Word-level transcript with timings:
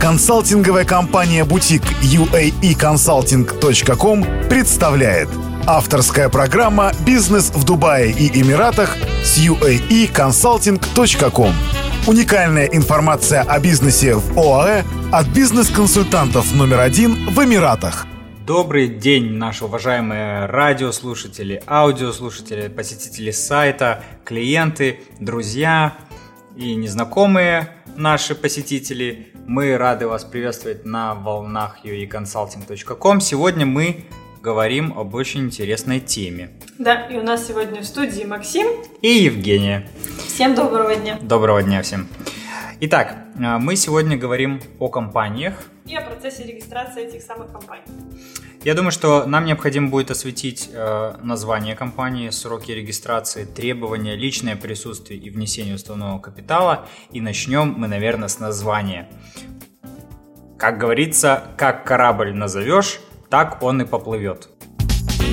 Консалтинговая 0.00 0.84
компания 0.86 1.44
«Бутик» 1.44 1.82
uaeconsulting.com 2.02 4.48
представляет 4.48 5.28
Авторская 5.66 6.30
программа 6.30 6.92
«Бизнес 7.04 7.50
в 7.50 7.64
Дубае 7.64 8.10
и 8.10 8.40
Эмиратах» 8.40 8.96
с 9.22 9.38
uaeconsulting.com 9.38 11.52
Уникальная 12.06 12.64
информация 12.64 13.42
о 13.42 13.60
бизнесе 13.60 14.14
в 14.14 14.38
ОАЭ 14.38 14.84
от 15.12 15.28
бизнес-консультантов 15.28 16.54
номер 16.54 16.80
один 16.80 17.28
в 17.28 17.44
Эмиратах. 17.44 18.06
Добрый 18.46 18.88
день, 18.88 19.34
наши 19.34 19.66
уважаемые 19.66 20.46
радиослушатели, 20.46 21.62
аудиослушатели, 21.66 22.68
посетители 22.68 23.32
сайта, 23.32 24.02
клиенты, 24.24 25.00
друзья 25.20 25.92
и 26.56 26.74
незнакомые 26.74 27.68
наши 27.96 28.34
посетители. 28.34 29.32
Мы 29.50 29.76
рады 29.76 30.06
вас 30.06 30.22
приветствовать 30.22 30.84
на 30.84 31.12
волнах 31.16 31.78
ueconsulting.com. 31.82 33.20
Сегодня 33.20 33.66
мы 33.66 34.04
говорим 34.40 34.96
об 34.96 35.16
очень 35.16 35.40
интересной 35.40 35.98
теме. 35.98 36.50
Да, 36.78 37.08
и 37.08 37.16
у 37.16 37.24
нас 37.24 37.48
сегодня 37.48 37.80
в 37.80 37.84
студии 37.84 38.22
Максим 38.22 38.68
и 39.02 39.08
Евгения. 39.08 39.88
Всем 40.24 40.54
доброго 40.54 40.94
дня. 40.94 41.18
Доброго 41.20 41.64
дня 41.64 41.82
всем. 41.82 42.06
Итак, 42.78 43.16
а, 43.42 43.58
мы 43.58 43.74
сегодня 43.74 44.16
говорим 44.16 44.60
о 44.78 44.88
компаниях. 44.88 45.54
И 45.84 45.96
о 45.96 46.02
процессе 46.02 46.44
регистрации 46.44 47.08
этих 47.08 47.20
самых 47.20 47.50
компаний. 47.50 47.82
Я 48.62 48.74
думаю, 48.74 48.90
что 48.92 49.24
нам 49.24 49.46
необходимо 49.46 49.88
будет 49.88 50.10
осветить 50.10 50.68
э, 50.70 51.14
название 51.22 51.74
компании, 51.74 52.28
сроки 52.28 52.72
регистрации, 52.72 53.46
требования, 53.46 54.16
личное 54.16 54.54
присутствие 54.54 55.18
и 55.18 55.30
внесение 55.30 55.76
уставного 55.76 56.18
капитала. 56.18 56.86
И 57.10 57.22
начнем 57.22 57.74
мы, 57.78 57.88
наверное, 57.88 58.28
с 58.28 58.38
названия. 58.38 59.08
Как 60.58 60.76
говорится, 60.76 61.44
как 61.56 61.86
корабль 61.86 62.34
назовешь, 62.34 63.00
так 63.30 63.62
он 63.62 63.80
и 63.80 63.86
поплывет. 63.86 64.50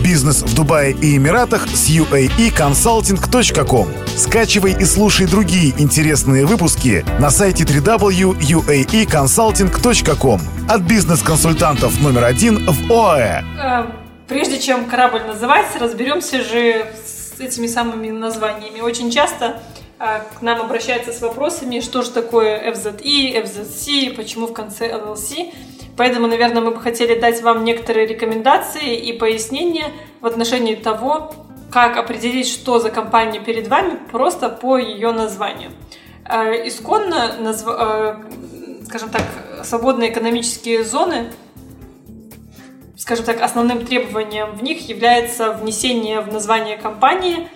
Бизнес 0.03 0.41
в 0.41 0.55
Дубае 0.55 0.93
и 0.93 1.17
Эмиратах 1.17 1.67
с 1.67 1.89
uaeconsulting.com. 1.89 4.17
Скачивай 4.17 4.75
и 4.79 4.85
слушай 4.85 5.27
другие 5.27 5.73
интересные 5.77 6.45
выпуски 6.45 7.03
на 7.19 7.29
сайте 7.29 7.63
www.uaeconsulting.com 7.63 10.41
от 10.69 10.81
бизнес-консультантов 10.81 12.01
номер 12.01 12.25
один 12.25 12.65
в 12.65 12.91
ОАЭ. 12.91 13.43
Э, 13.57 13.85
прежде 14.27 14.59
чем 14.59 14.83
корабль 14.85 15.21
называть, 15.21 15.67
разберемся 15.79 16.43
же 16.43 16.85
с 17.05 17.39
этими 17.39 17.67
самыми 17.67 18.09
названиями. 18.09 18.81
Очень 18.81 19.11
часто 19.11 19.61
к 19.97 20.41
нам 20.41 20.61
обращаются 20.61 21.11
с 21.11 21.21
вопросами, 21.21 21.79
что 21.79 22.03
же 22.03 22.11
такое 22.11 22.71
FZE, 22.71 23.43
FZC, 23.43 24.15
почему 24.15 24.47
в 24.47 24.53
конце 24.53 24.89
LLC. 24.91 25.53
Поэтому, 25.97 26.27
наверное, 26.27 26.61
мы 26.61 26.71
бы 26.71 26.79
хотели 26.79 27.19
дать 27.19 27.41
вам 27.41 27.63
некоторые 27.63 28.05
рекомендации 28.05 28.95
и 28.95 29.13
пояснения 29.13 29.91
в 30.21 30.27
отношении 30.27 30.75
того, 30.75 31.33
как 31.71 31.97
определить, 31.97 32.47
что 32.47 32.79
за 32.79 32.91
компания 32.91 33.39
перед 33.39 33.67
вами, 33.67 33.99
просто 34.11 34.49
по 34.49 34.77
ее 34.77 35.11
названию. 35.11 35.71
Э, 36.25 36.67
исконно, 36.67 37.37
назв... 37.39 37.67
Э, 37.67 38.17
скажем 38.85 39.09
так, 39.09 39.23
свободные 39.63 40.11
экономические 40.11 40.83
зоны, 40.83 41.31
скажем 42.95 43.25
так, 43.25 43.41
основным 43.41 43.85
требованием 43.85 44.51
в 44.51 44.63
них 44.63 44.87
является 44.87 45.51
внесение 45.51 46.21
в 46.21 46.31
название 46.31 46.77
компании 46.77 47.49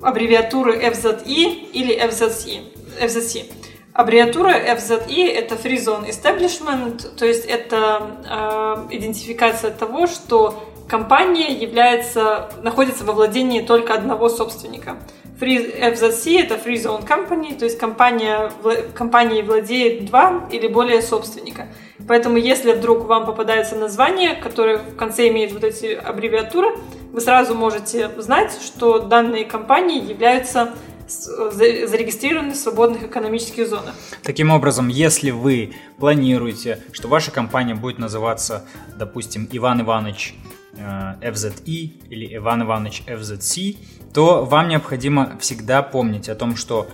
аббревиатуры 0.00 0.78
FZE 0.78 1.70
или 1.72 1.96
FZC. 1.96 2.62
FZC. 3.00 3.52
Аббревиатура 3.92 4.50
FZE– 4.50 5.26
это 5.34 5.54
Free 5.54 5.78
Zone 5.78 6.08
Establishment, 6.10 7.16
то 7.16 7.24
есть 7.24 7.46
это 7.46 8.86
э, 8.90 8.94
идентификация 8.94 9.70
того, 9.70 10.06
что 10.06 10.62
компания 10.86 11.52
является, 11.52 12.50
находится 12.62 13.04
во 13.04 13.14
владении 13.14 13.60
только 13.60 13.94
одного 13.94 14.28
собственника. 14.28 14.98
Free, 15.38 15.78
FZC– 15.78 16.40
это 16.42 16.54
Free 16.54 16.76
Zone 16.76 17.06
Company, 17.06 17.58
то 17.58 17.66
есть 17.66 17.78
компания, 17.78 18.50
компания 18.94 19.42
владеет 19.42 20.06
два 20.06 20.48
или 20.50 20.66
более 20.66 21.02
собственника. 21.02 21.68
Поэтому 22.08 22.38
если 22.38 22.72
вдруг 22.72 23.04
вам 23.06 23.26
попадается 23.26 23.76
название, 23.76 24.34
которое 24.34 24.78
в 24.78 24.96
конце 24.96 25.28
имеет 25.28 25.52
вот 25.52 25.64
эти 25.64 25.86
аббревиатуры, 25.86 26.76
вы 27.12 27.20
сразу 27.20 27.54
можете 27.54 28.10
знать, 28.18 28.58
что 28.62 29.00
данные 29.00 29.44
компании 29.44 30.02
являются 30.02 30.74
зарегистрированы 31.08 32.52
в 32.52 32.56
свободных 32.56 33.04
экономических 33.04 33.68
зонах. 33.68 33.94
Таким 34.22 34.50
образом, 34.50 34.88
если 34.88 35.30
вы 35.30 35.74
планируете, 35.98 36.82
что 36.92 37.08
ваша 37.08 37.30
компания 37.30 37.74
будет 37.74 37.98
называться, 37.98 38.66
допустим, 38.96 39.48
Иван 39.52 39.82
Иванович 39.82 40.34
FZE 40.76 41.92
или 42.08 42.36
Иван 42.36 42.62
Иванович 42.62 43.02
FZC, 43.06 43.76
то 44.12 44.44
вам 44.44 44.68
необходимо 44.68 45.38
всегда 45.38 45.82
помнить 45.82 46.28
о 46.28 46.34
том, 46.34 46.56
что 46.56 46.88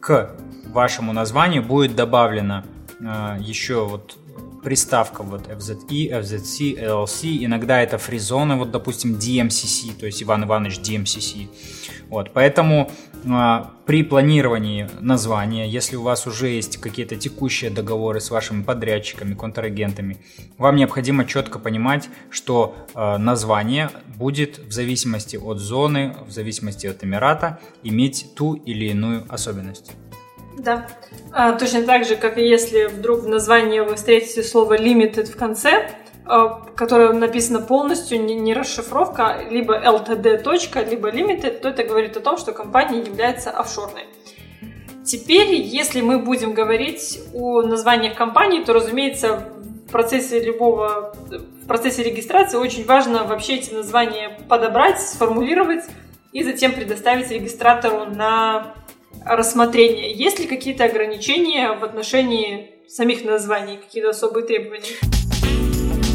к 0.00 0.36
вашему 0.66 1.12
названию 1.12 1.62
будет 1.62 1.94
добавлена 1.96 2.64
э, 3.00 3.36
еще 3.40 3.86
вот 3.86 4.18
приставка 4.64 5.22
вот 5.22 5.46
FZE, 5.46 6.10
FZC, 6.20 6.82
LLC, 6.82 7.44
иногда 7.44 7.82
это 7.82 7.98
фризоны, 7.98 8.56
вот 8.56 8.70
допустим 8.70 9.14
DMCC, 9.14 9.92
то 9.98 10.06
есть 10.06 10.22
Иван 10.22 10.44
Иванович 10.44 10.78
DMCC. 10.78 11.48
Вот, 12.08 12.30
поэтому 12.32 12.90
э, 13.24 13.64
при 13.86 14.02
планировании 14.02 14.88
названия, 15.00 15.68
если 15.68 15.96
у 15.96 16.02
вас 16.02 16.26
уже 16.26 16.48
есть 16.48 16.78
какие-то 16.78 17.16
текущие 17.16 17.70
договоры 17.70 18.20
с 18.20 18.30
вашими 18.30 18.62
подрядчиками, 18.62 19.34
контрагентами, 19.34 20.18
вам 20.58 20.76
необходимо 20.76 21.24
четко 21.24 21.58
понимать, 21.58 22.08
что 22.30 22.74
э, 22.94 23.18
название 23.18 23.90
будет 24.16 24.58
в 24.58 24.72
зависимости 24.72 25.36
от 25.36 25.58
зоны, 25.58 26.14
в 26.26 26.30
зависимости 26.30 26.86
от 26.86 27.04
Эмирата 27.04 27.58
иметь 27.82 28.26
ту 28.34 28.54
или 28.54 28.86
иную 28.86 29.24
особенность. 29.28 29.92
Да. 30.58 30.86
А, 31.36 31.52
точно 31.52 31.82
так 31.82 32.04
же, 32.04 32.14
как 32.14 32.38
и 32.38 32.46
если 32.46 32.84
вдруг 32.84 33.22
в 33.22 33.28
названии 33.28 33.80
вы 33.80 33.96
встретите 33.96 34.44
слово 34.44 34.78
limited 34.78 35.24
в 35.24 35.36
конце, 35.36 35.90
а, 36.26 36.60
которое 36.76 37.12
написано 37.12 37.60
полностью, 37.60 38.24
не, 38.24 38.36
не 38.36 38.54
расшифровка, 38.54 39.30
а 39.30 39.42
либо 39.42 39.76
LTD. 39.76 40.38
точка, 40.44 40.82
либо 40.82 41.10
limited, 41.10 41.58
то 41.58 41.70
это 41.70 41.82
говорит 41.82 42.16
о 42.16 42.20
том, 42.20 42.36
что 42.38 42.52
компания 42.52 43.00
является 43.00 43.50
офшорной. 43.50 44.04
Теперь, 45.04 45.54
если 45.54 46.02
мы 46.02 46.20
будем 46.20 46.54
говорить 46.54 47.20
о 47.34 47.62
названиях 47.62 48.14
компаний, 48.14 48.64
то, 48.64 48.72
разумеется, 48.72 49.50
в 49.88 49.90
процессе 49.90 50.38
любого, 50.38 51.16
в 51.64 51.66
процессе 51.66 52.04
регистрации 52.04 52.58
очень 52.58 52.86
важно 52.86 53.24
вообще 53.24 53.56
эти 53.56 53.74
названия 53.74 54.38
подобрать, 54.48 55.00
сформулировать 55.00 55.82
и 56.32 56.44
затем 56.44 56.72
предоставить 56.72 57.32
регистратору 57.32 58.04
на 58.04 58.72
рассмотрения. 59.24 60.12
Есть 60.12 60.38
ли 60.38 60.46
какие-то 60.46 60.84
ограничения 60.84 61.72
в 61.72 61.84
отношении 61.84 62.70
самих 62.88 63.24
названий, 63.24 63.76
какие-то 63.76 64.10
особые 64.10 64.46
требования? 64.46 64.84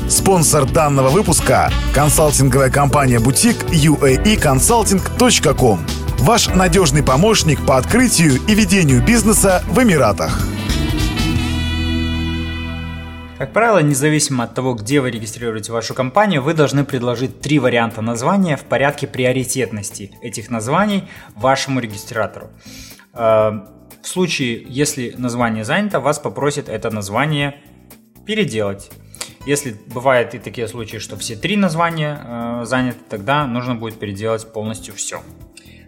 Спонсор 0.10 0.66
данного 0.66 1.10
выпуска– 1.10 1.72
консалтинговая 1.94 2.72
компания 2.72 3.20
«Бутик» 3.20 3.58
uaeconsulting.com. 3.66 5.80
Ваш 6.20 6.48
надежный 6.50 7.04
помощник 7.04 7.64
по 7.66 7.78
открытию 7.78 8.40
и 8.48 8.56
ведению 8.56 9.06
бизнеса 9.06 9.64
в 9.70 9.82
Эмиратах. 9.82 10.46
Как 13.40 13.54
правило, 13.54 13.80
независимо 13.80 14.44
от 14.44 14.54
того, 14.54 14.74
где 14.74 15.00
вы 15.00 15.12
регистрируете 15.12 15.72
вашу 15.72 15.94
компанию, 15.94 16.42
вы 16.42 16.54
должны 16.54 16.84
предложить 16.84 17.40
три 17.40 17.58
варианта 17.58 18.02
названия 18.02 18.58
в 18.58 18.66
порядке 18.66 19.08
приоритетности 19.08 20.12
этих 20.22 20.50
названий 20.50 21.06
вашему 21.38 21.80
регистратору. 21.80 22.50
Э, 23.14 23.52
в 24.02 24.08
случае, 24.08 24.66
если 24.68 25.16
название 25.18 25.64
занято, 25.64 26.02
вас 26.02 26.20
попросят 26.20 26.68
это 26.68 26.94
название 26.94 27.62
переделать. 28.26 28.92
Если 29.46 29.74
бывают 29.88 30.34
и 30.34 30.40
такие 30.40 30.68
случаи, 30.68 30.98
что 30.98 31.16
все 31.16 31.38
три 31.38 31.56
названия 31.56 32.22
э, 32.22 32.66
заняты, 32.66 33.00
тогда 33.10 33.48
нужно 33.48 33.74
будет 33.74 33.98
переделать 33.98 34.52
полностью 34.52 34.94
все. 34.94 35.22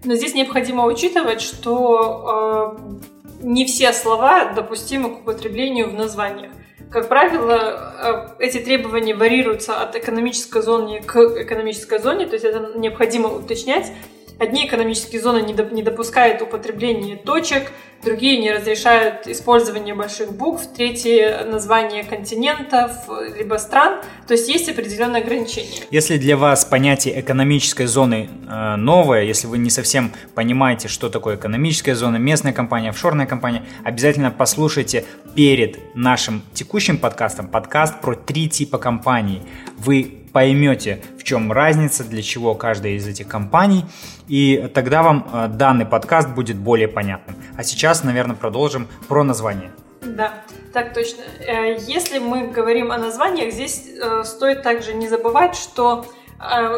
Но 0.06 0.16
здесь 0.16 0.34
необходимо 0.34 0.86
учитывать, 0.86 1.42
что 1.42 2.78
э, 2.80 3.46
не 3.46 3.66
все 3.66 3.92
слова 3.92 4.54
допустимы 4.54 5.10
к 5.10 5.20
употреблению 5.20 5.90
в 5.90 5.94
названиях. 5.96 6.52
Как 6.92 7.08
правило, 7.08 8.34
э, 8.38 8.46
эти 8.46 8.58
требования 8.58 9.16
варьируются 9.16 9.82
от 9.82 9.96
экономической 9.96 10.62
зоны 10.62 11.02
к 11.02 11.16
экономической 11.16 12.00
зоне, 12.00 12.26
то 12.28 12.34
есть 12.34 12.44
это 12.44 12.78
необходимо 12.78 13.30
уточнять 13.30 13.94
Одни 14.42 14.66
экономические 14.66 15.22
зоны 15.22 15.44
не 15.44 15.84
допускают 15.84 16.42
употребления 16.42 17.16
точек, 17.16 17.72
другие 18.04 18.40
не 18.40 18.52
разрешают 18.52 19.28
использование 19.28 19.94
больших 19.94 20.34
букв, 20.34 20.66
третьи 20.76 21.46
названия 21.46 22.04
континентов, 22.04 22.92
либо 23.38 23.58
стран. 23.58 24.02
То 24.28 24.34
есть 24.34 24.50
есть 24.50 24.68
определенные 24.68 25.22
ограничения. 25.22 25.84
Если 25.92 26.18
для 26.18 26.38
вас 26.38 26.66
понятие 26.66 27.22
экономической 27.22 27.86
зоны 27.86 28.30
э, 28.50 28.76
новое, 28.78 29.22
если 29.26 29.46
вы 29.46 29.60
не 29.60 29.70
совсем 29.70 30.12
понимаете, 30.34 30.88
что 30.88 31.10
такое 31.10 31.36
экономическая 31.36 31.94
зона, 31.94 32.18
местная 32.18 32.52
компания, 32.52 32.90
офшорная 32.90 33.28
компания, 33.28 33.62
обязательно 33.84 34.32
послушайте 34.32 35.06
перед 35.36 35.78
нашим 35.96 36.42
текущим 36.56 36.98
подкастом 36.98 37.48
подкаст 37.48 38.02
про 38.02 38.16
три 38.16 38.50
типа 38.50 38.80
компаний. 38.80 39.44
Вы 39.78 40.21
поймете, 40.32 41.02
в 41.20 41.24
чем 41.24 41.52
разница, 41.52 42.04
для 42.04 42.22
чего 42.22 42.56
каждая 42.56 42.94
из 42.94 43.08
этих 43.08 43.28
компаний, 43.28 43.86
и 44.28 44.70
тогда 44.74 45.04
вам 45.04 45.28
э, 45.32 45.48
данный 45.50 45.86
подкаст 45.86 46.30
будет 46.30 46.58
более 46.58 46.88
понятным. 46.88 47.36
А 47.58 47.64
сейчас, 47.64 48.04
наверное, 48.04 48.36
продолжим 48.36 48.88
про 49.08 49.24
название. 49.24 49.72
Да, 50.02 50.34
так 50.74 50.94
точно. 50.94 51.24
Э, 51.46 51.78
если 51.80 52.20
мы 52.20 52.48
говорим 52.48 52.92
о 52.92 52.98
названиях, 52.98 53.54
здесь 53.54 53.84
э, 54.02 54.24
стоит 54.24 54.64
также 54.64 54.94
не 54.94 55.08
забывать, 55.08 55.56
что 55.56 56.06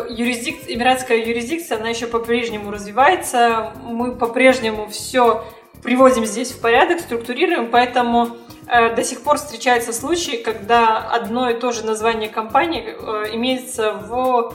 юрисдикция, 0.09 0.75
эмиратская 0.75 1.19
юрисдикция, 1.19 1.77
она 1.77 1.88
еще 1.88 2.06
по-прежнему 2.07 2.69
развивается. 2.69 3.71
Мы 3.81 4.13
по-прежнему 4.13 4.89
все 4.89 5.45
приводим 5.83 6.25
здесь 6.25 6.51
в 6.51 6.62
порядок, 6.62 7.00
структурируем, 7.01 7.69
поэтому 7.69 8.38
Э, 8.68 8.95
до 8.95 9.03
сих 9.03 9.21
пор 9.21 9.38
встречаются 9.38 9.94
случаи, 9.94 10.38
когда 10.38 10.97
одно 10.97 11.50
и 11.50 11.59
то 11.59 11.71
же 11.71 11.85
название 11.85 12.30
компании 12.30 12.83
э, 12.85 13.35
имеется 13.35 13.94
в 13.94 14.53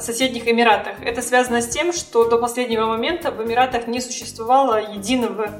соседних 0.00 0.48
Эмиратах. 0.48 0.94
Это 1.04 1.20
связано 1.20 1.60
с 1.60 1.68
тем, 1.68 1.92
что 1.92 2.28
до 2.28 2.38
последнего 2.38 2.86
момента 2.86 3.30
в 3.30 3.42
Эмиратах 3.42 3.86
не 3.86 4.00
существовало 4.00 4.80
единого 4.80 5.50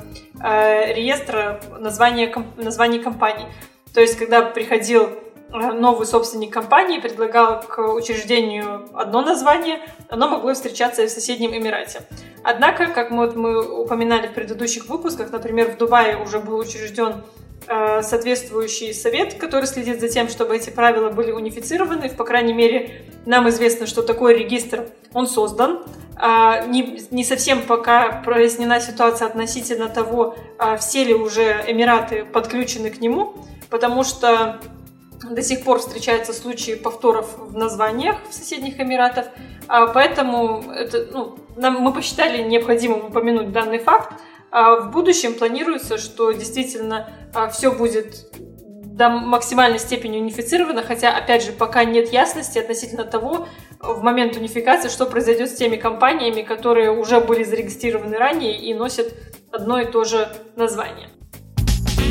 э, 0.42 0.94
реестра 0.94 1.60
названия, 1.78 2.32
названий 2.56 3.00
компаний. 3.00 3.46
То 3.92 4.00
есть, 4.00 4.16
когда 4.16 4.42
приходил 4.42 5.10
новый 5.50 6.06
собственник 6.06 6.52
компании 6.52 7.00
предлагал 7.00 7.60
к 7.60 7.78
учреждению 7.92 8.88
одно 8.94 9.20
название, 9.20 9.80
оно 10.08 10.28
могло 10.28 10.54
встречаться 10.54 11.02
и 11.02 11.06
в 11.08 11.10
соседнем 11.10 11.52
Эмирате. 11.56 12.02
Однако, 12.42 12.86
как 12.88 13.10
мы, 13.10 13.26
вот 13.26 13.36
мы 13.36 13.82
упоминали 13.82 14.26
в 14.28 14.32
предыдущих 14.32 14.86
выпусках, 14.86 15.30
например, 15.30 15.72
в 15.72 15.76
Дубае 15.76 16.16
уже 16.16 16.40
был 16.40 16.58
учрежден 16.58 17.22
Э, 17.72 18.02
соответствующий 18.02 18.92
совет, 18.92 19.34
который 19.34 19.66
следит 19.66 20.00
за 20.00 20.08
тем, 20.08 20.28
чтобы 20.28 20.56
эти 20.56 20.70
правила 20.70 21.10
были 21.10 21.30
унифицированы. 21.30 22.08
По 22.08 22.24
крайней 22.24 22.52
мере, 22.52 23.02
нам 23.26 23.48
известно, 23.48 23.86
что 23.86 24.02
такой 24.02 24.36
регистр, 24.36 24.88
он 25.12 25.28
создан. 25.28 25.84
А, 26.16 26.66
не, 26.66 27.00
не 27.12 27.22
совсем 27.22 27.62
пока 27.62 28.22
прояснена 28.24 28.80
ситуация 28.80 29.28
относительно 29.28 29.88
того, 29.88 30.36
а, 30.58 30.78
все 30.78 31.04
ли 31.04 31.14
уже 31.14 31.64
Эмираты 31.68 32.24
подключены 32.24 32.90
к 32.90 33.00
нему, 33.00 33.36
потому 33.68 34.02
что 34.02 34.60
до 35.22 35.42
сих 35.42 35.64
пор 35.64 35.78
встречаются 35.78 36.32
случаи 36.32 36.74
повторов 36.74 37.38
в 37.38 37.56
названиях 37.56 38.16
в 38.28 38.34
соседних 38.34 38.80
Эмиратах, 38.80 39.26
поэтому 39.66 40.70
это, 40.72 41.08
ну, 41.12 41.38
нам, 41.56 41.80
мы 41.80 41.92
посчитали 41.92 42.42
необходимым 42.42 43.06
упомянуть 43.06 43.52
данный 43.52 43.78
факт, 43.78 44.14
а 44.50 44.80
в 44.80 44.90
будущем 44.90 45.34
планируется, 45.34 45.98
что 45.98 46.32
действительно 46.32 47.08
а, 47.34 47.48
все 47.48 47.70
будет 47.70 48.26
до 49.00 49.08
максимальной 49.08 49.78
степени 49.78 50.18
унифицировано, 50.18 50.82
хотя, 50.82 51.16
опять 51.16 51.44
же, 51.44 51.52
пока 51.52 51.84
нет 51.84 52.12
ясности 52.12 52.58
относительно 52.58 53.04
того, 53.04 53.46
в 53.78 54.02
момент 54.02 54.36
унификации, 54.36 54.88
что 54.88 55.06
произойдет 55.06 55.50
с 55.50 55.54
теми 55.54 55.76
компаниями, 55.76 56.42
которые 56.42 56.90
уже 56.90 57.20
были 57.20 57.44
зарегистрированы 57.44 58.18
ранее 58.18 58.58
и 58.58 58.74
носят 58.74 59.14
одно 59.52 59.80
и 59.80 59.86
то 59.86 60.04
же 60.04 60.28
название. 60.56 61.08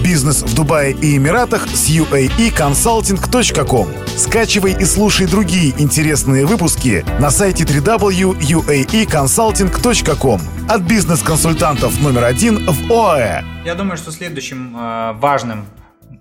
Бизнес 0.10 0.42
в 0.42 0.56
Дубае 0.56 0.94
и 0.94 1.18
Эмиратах 1.18 1.68
с 1.68 1.88
uaeconsulting.com. 1.88 4.08
Скачивай 4.18 4.74
и 4.74 4.84
слушай 4.84 5.28
другие 5.28 5.80
интересные 5.80 6.48
выпуски 6.48 7.06
на 7.20 7.30
сайте 7.30 7.64
www.uaeconsulting.com 7.64 10.42
от 10.68 10.82
бизнес-консультантов 10.82 12.02
номер 12.02 12.24
один 12.24 12.66
в 12.66 12.92
ОАЭ. 12.92 13.44
Я 13.64 13.76
думаю, 13.76 13.98
что 13.98 14.12
следующим 14.12 14.76
э, 14.76 15.14
важным 15.14 15.68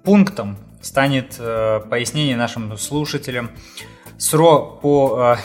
пунктом 0.05 0.58
станет 0.82 1.37
э, 1.38 1.81
пояснение 1.88 2.37
нашим 2.37 2.76
слушателям 2.76 3.50
срок 4.19 4.82
по 4.82 5.35
э, 5.35 5.37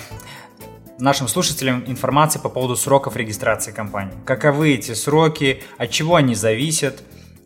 нашим 1.00 1.30
слушателям 1.30 1.86
информации 1.88 2.40
по 2.40 2.50
поводу 2.50 2.76
сроков 2.76 3.16
регистрации 3.16 3.72
компании. 3.72 4.16
Каковы 4.26 4.74
эти 4.74 4.94
сроки, 4.96 5.64
от 5.78 5.92
чего 5.92 6.18
они 6.18 6.36
зависят, 6.36 7.04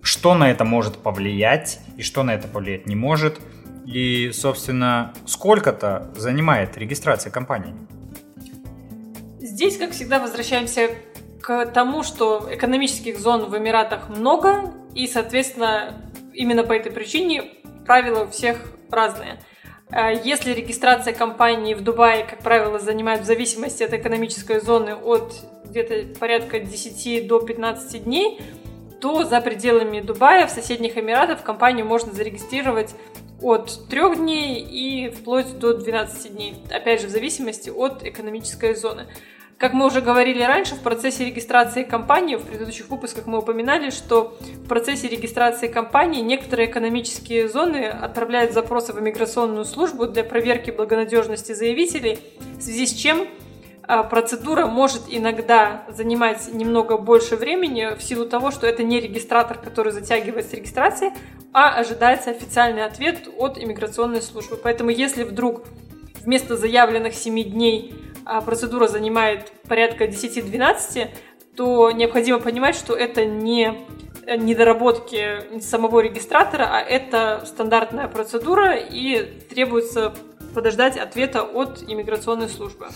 что 0.08 0.36
на 0.36 0.50
это 0.50 0.64
может 0.64 0.98
повлиять 0.98 1.80
и 1.98 2.02
что 2.02 2.24
на 2.24 2.34
это 2.34 2.48
повлиять 2.48 2.88
не 2.88 2.96
может. 2.96 3.42
И, 3.86 4.32
собственно, 4.32 5.14
сколько-то 5.26 6.12
занимает 6.16 6.78
регистрация 6.78 7.30
компании? 7.30 7.74
Здесь, 9.40 9.78
как 9.78 9.92
всегда, 9.92 10.20
возвращаемся 10.20 10.92
к 11.42 11.66
тому, 11.68 12.04
что 12.04 12.48
экономических 12.50 13.20
зон 13.20 13.50
в 13.50 13.58
Эмиратах 13.58 14.08
много, 14.10 14.74
и, 14.96 15.08
соответственно, 15.08 16.02
именно 16.34 16.64
по 16.64 16.74
этой 16.74 16.92
причине 16.92 17.44
правила 17.86 18.24
у 18.24 18.30
всех 18.30 18.58
разные. 18.90 19.42
А 19.90 20.12
если 20.12 20.54
регистрация 20.54 21.14
компании 21.14 21.74
в 21.74 21.82
Дубае, 21.82 22.24
как 22.24 22.40
правило, 22.40 22.80
занимает 22.80 23.22
в 23.22 23.26
зависимости 23.26 23.84
от 23.84 23.94
экономической 23.94 24.62
зоны 24.62 24.96
от 24.96 25.34
где-то 25.66 26.18
порядка 26.20 26.60
10 26.60 27.28
до 27.28 27.40
15 27.40 28.04
дней, 28.04 28.42
то 29.00 29.24
за 29.24 29.42
пределами 29.42 30.02
Дубая, 30.02 30.48
в 30.48 30.52
соседних 30.52 30.98
Эмиратах, 30.98 31.44
компанию 31.44 31.86
можно 31.86 32.14
зарегистрировать 32.14 32.96
от 33.42 33.88
3 33.90 34.16
дней 34.16 34.62
и 34.62 35.10
вплоть 35.10 35.60
до 35.60 35.74
12 35.74 36.34
дней. 36.34 36.56
Опять 36.72 37.02
же, 37.02 37.08
в 37.08 37.12
зависимости 37.12 37.70
от 37.70 38.04
экономической 38.04 38.74
зоны. 38.76 39.08
Как 39.58 39.74
мы 39.74 39.88
уже 39.88 40.02
говорили 40.02 40.44
раньше, 40.44 40.76
в 40.76 40.82
процессе 40.82 41.26
регистрации 41.26 41.82
компании, 41.84 42.36
в 42.36 42.44
предыдущих 42.44 42.90
выпусках 42.90 43.26
мы 43.26 43.40
упоминали, 43.40 43.90
что 43.90 44.38
в 44.40 44.68
процессе 44.68 45.08
регистрации 45.08 45.68
компании 45.68 46.22
некоторые 46.22 46.70
экономические 46.70 47.50
зоны 47.50 47.86
отправляют 47.86 48.54
запросы 48.54 48.94
в 48.94 49.00
иммиграционную 49.00 49.66
службу 49.66 50.06
для 50.06 50.24
проверки 50.24 50.70
благонадежности 50.70 51.54
заявителей, 51.54 52.20
в 52.60 52.62
связи 52.62 52.86
с 52.86 52.94
чем 52.94 53.28
процедура 54.10 54.66
может 54.66 55.04
иногда 55.08 55.86
занимать 55.88 56.54
немного 56.54 56.98
больше 56.98 57.36
времени 57.36 57.96
в 57.98 58.04
силу 58.04 58.26
того, 58.26 58.52
что 58.52 58.68
это 58.68 58.84
не 58.84 59.00
регистратор, 59.00 59.58
который 59.58 59.92
затягивает 59.94 60.50
с 60.50 60.54
регистрацией, 60.54 61.14
а 61.54 61.70
ожидается 61.70 62.32
официальный 62.32 62.84
ответ 62.84 63.30
от 63.38 63.58
иммиграционной 63.58 64.22
службы. 64.22 64.58
Поэтому 64.58 64.90
если 64.90 65.24
вдруг 65.24 65.64
вместо 66.24 66.58
заявленных 66.58 67.14
7 67.14 67.44
дней 67.44 67.96
а, 68.26 68.42
процедура 68.42 68.88
занимает 68.88 69.52
порядка 69.68 70.06
10-12, 70.06 71.08
то 71.56 71.92
необходимо 71.92 72.40
понимать, 72.40 72.76
что 72.76 72.94
это 72.94 73.26
не 73.26 73.88
недоработки 74.36 75.60
самого 75.62 76.02
регистратора, 76.02 76.68
а 76.70 76.82
это 76.82 77.44
стандартная 77.46 78.10
процедура 78.10 78.76
и 78.76 79.24
требуется 79.50 80.14
подождать 80.54 80.98
ответа 80.98 81.42
от 81.42 81.84
иммиграционной 81.88 82.50
службы. 82.50 82.88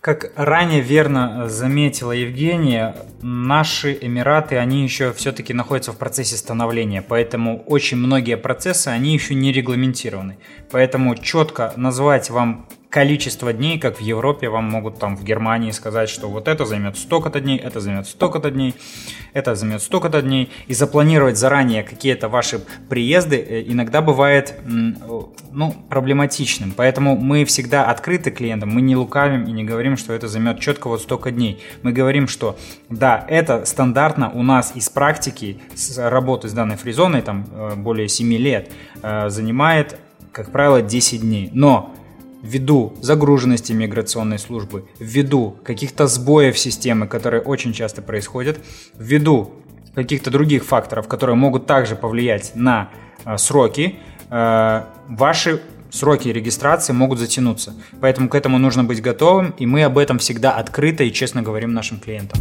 Как 0.00 0.32
ранее 0.34 0.80
верно 0.80 1.48
заметила 1.48 2.10
Евгения, 2.10 2.96
наши 3.22 3.96
Эмираты, 4.00 4.56
они 4.56 4.82
еще 4.82 5.12
все-таки 5.12 5.54
находятся 5.54 5.92
в 5.92 5.96
процессе 5.96 6.36
становления, 6.36 7.02
поэтому 7.02 7.62
очень 7.66 7.98
многие 7.98 8.36
процессы, 8.36 8.88
они 8.88 9.14
еще 9.14 9.34
не 9.34 9.52
регламентированы. 9.52 10.38
Поэтому 10.72 11.14
четко 11.14 11.72
назвать 11.76 12.30
вам 12.30 12.66
количество 12.92 13.54
дней, 13.54 13.78
как 13.78 13.96
в 13.96 14.00
Европе, 14.02 14.50
вам 14.50 14.64
могут 14.64 14.98
там 14.98 15.16
в 15.16 15.24
Германии 15.24 15.70
сказать, 15.70 16.10
что 16.10 16.28
вот 16.28 16.46
это 16.46 16.66
займет 16.66 16.98
столько-то 16.98 17.40
дней, 17.40 17.56
это 17.56 17.80
займет 17.80 18.06
столько-то 18.06 18.50
дней, 18.50 18.74
это 19.32 19.54
займет 19.54 19.80
столько-то 19.80 20.20
дней, 20.20 20.50
и 20.66 20.74
запланировать 20.74 21.38
заранее 21.38 21.84
какие-то 21.84 22.28
ваши 22.28 22.60
приезды 22.90 23.36
э, 23.36 23.62
иногда 23.66 24.02
бывает 24.02 24.60
ну, 24.66 25.74
проблематичным. 25.88 26.74
Поэтому 26.76 27.16
мы 27.16 27.46
всегда 27.46 27.86
открыты 27.86 28.30
клиентам, 28.30 28.68
мы 28.68 28.82
не 28.82 28.94
лукавим 28.94 29.44
и 29.44 29.52
не 29.52 29.64
говорим, 29.64 29.96
что 29.96 30.12
это 30.12 30.28
займет 30.28 30.60
четко 30.60 30.88
вот 30.88 31.00
столько 31.00 31.30
дней. 31.30 31.62
Мы 31.80 31.92
говорим, 31.92 32.28
что 32.28 32.58
да, 32.90 33.24
это 33.26 33.64
стандартно 33.64 34.30
у 34.34 34.42
нас 34.42 34.72
из 34.74 34.90
практики 34.90 35.62
с 35.74 35.96
работы 35.96 36.50
с 36.50 36.52
данной 36.52 36.76
фризоной, 36.76 37.22
там 37.22 37.46
э, 37.52 37.74
более 37.74 38.08
7 38.08 38.34
лет, 38.34 38.70
э, 39.02 39.30
занимает, 39.30 39.98
как 40.30 40.52
правило, 40.52 40.82
10 40.82 41.22
дней. 41.22 41.48
Но 41.54 41.94
ввиду 42.42 42.92
загруженности 43.00 43.72
миграционной 43.72 44.38
службы, 44.38 44.84
ввиду 44.98 45.56
каких-то 45.64 46.06
сбоев 46.06 46.58
системы, 46.58 47.06
которые 47.06 47.40
очень 47.42 47.72
часто 47.72 48.02
происходят, 48.02 48.58
ввиду 48.98 49.52
каких-то 49.94 50.30
других 50.30 50.64
факторов, 50.64 51.08
которые 51.08 51.36
могут 51.36 51.66
также 51.66 51.96
повлиять 51.96 52.52
на 52.54 52.90
э, 53.24 53.38
сроки, 53.38 53.96
э, 54.30 54.82
ваши 55.08 55.62
сроки 55.90 56.28
регистрации 56.28 56.92
могут 56.92 57.18
затянуться. 57.18 57.74
Поэтому 58.00 58.28
к 58.28 58.34
этому 58.34 58.58
нужно 58.58 58.84
быть 58.84 59.00
готовым, 59.02 59.54
и 59.58 59.66
мы 59.66 59.84
об 59.84 59.98
этом 59.98 60.18
всегда 60.18 60.52
открыто 60.52 61.04
и 61.04 61.12
честно 61.12 61.42
говорим 61.42 61.74
нашим 61.74 62.00
клиентам. 62.00 62.40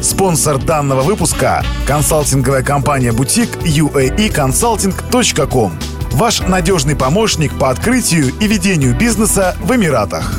Спонсор 0.00 0.58
данного 0.58 1.02
выпуска– 1.02 1.64
консалтинговая 1.86 2.62
компания 2.62 3.12
«Бутик» 3.12 3.48
uaeconsulting.com. 3.64 5.97
Ваш 6.12 6.40
надежный 6.40 6.96
помощник 6.96 7.56
по 7.58 7.70
открытию 7.70 8.32
и 8.40 8.46
ведению 8.46 8.96
бизнеса 8.98 9.54
в 9.60 9.74
Эмиратах. 9.74 10.32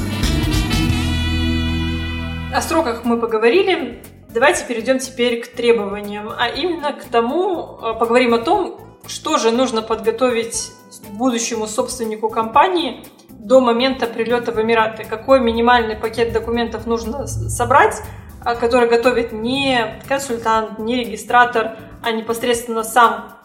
О 2.54 2.62
сроках 2.62 3.06
мы 3.06 3.18
поговорили. 3.18 4.02
Давайте 4.34 4.66
перейдем 4.66 5.00
теперь 5.00 5.42
к 5.42 5.48
требованиям, 5.48 6.30
а 6.38 6.48
именно 6.50 6.94
к 6.94 7.06
тому, 7.06 7.80
э, 7.82 7.94
поговорим 7.98 8.34
о 8.34 8.40
том, 8.40 8.80
что 9.08 9.38
же 9.38 9.52
нужно 9.52 9.82
подготовить 9.82 10.72
будущему 11.12 11.68
собственнику 11.68 12.30
компании 12.30 13.06
до 13.30 13.62
момента 13.62 14.06
прилета 14.08 14.52
в 14.52 14.62
Эмираты. 14.62 15.06
Какой 15.06 15.40
минимальный 15.40 15.96
пакет 15.96 16.34
документов 16.34 16.88
нужно 16.88 17.26
собрать, 17.28 17.96
а, 18.44 18.56
который 18.56 18.90
готовит 18.90 19.32
не 19.32 20.02
консультант, 20.08 20.80
не 20.80 20.98
регистратор, 20.98 21.78
а 22.04 22.12
непосредственно 22.12 22.84
сам 22.84 23.39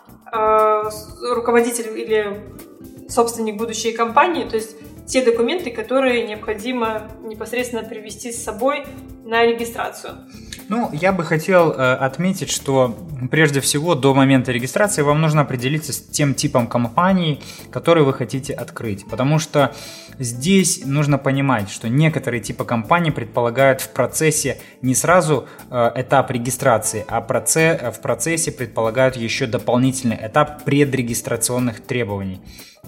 руководитель 1.34 1.98
или 1.98 2.40
собственник 3.08 3.56
будущей 3.56 3.92
компании. 3.92 4.48
То 4.48 4.56
есть 4.56 4.76
те 5.06 5.22
документы, 5.24 5.70
которые 5.70 6.26
необходимо 6.26 7.10
непосредственно 7.22 7.82
привести 7.82 8.32
с 8.32 8.42
собой 8.42 8.84
на 9.24 9.44
регистрацию. 9.44 10.14
Ну, 10.68 10.90
я 10.92 11.12
бы 11.12 11.24
хотел 11.24 11.72
э, 11.72 11.94
отметить, 11.94 12.50
что 12.50 12.96
прежде 13.30 13.60
всего 13.60 13.94
до 13.94 14.14
момента 14.14 14.52
регистрации 14.52 15.02
вам 15.02 15.20
нужно 15.20 15.42
определиться 15.42 15.92
с 15.92 16.00
тем 16.00 16.34
типом 16.34 16.66
компании, 16.66 17.40
который 17.70 18.02
вы 18.02 18.14
хотите 18.14 18.54
открыть. 18.54 19.04
Потому 19.08 19.38
что 19.38 19.74
здесь 20.18 20.82
нужно 20.86 21.18
понимать, 21.18 21.70
что 21.70 21.88
некоторые 21.88 22.40
типы 22.40 22.64
компаний 22.64 23.10
предполагают 23.10 23.80
в 23.80 23.90
процессе 23.90 24.58
не 24.80 24.94
сразу 24.94 25.46
э, 25.70 25.92
этап 25.96 26.30
регистрации, 26.30 27.04
а 27.08 27.20
проце, 27.20 27.92
в 27.94 28.00
процессе 28.00 28.50
предполагают 28.50 29.16
еще 29.16 29.46
дополнительный 29.46 30.18
этап 30.20 30.64
предрегистрационных 30.64 31.80
требований. 31.80 32.40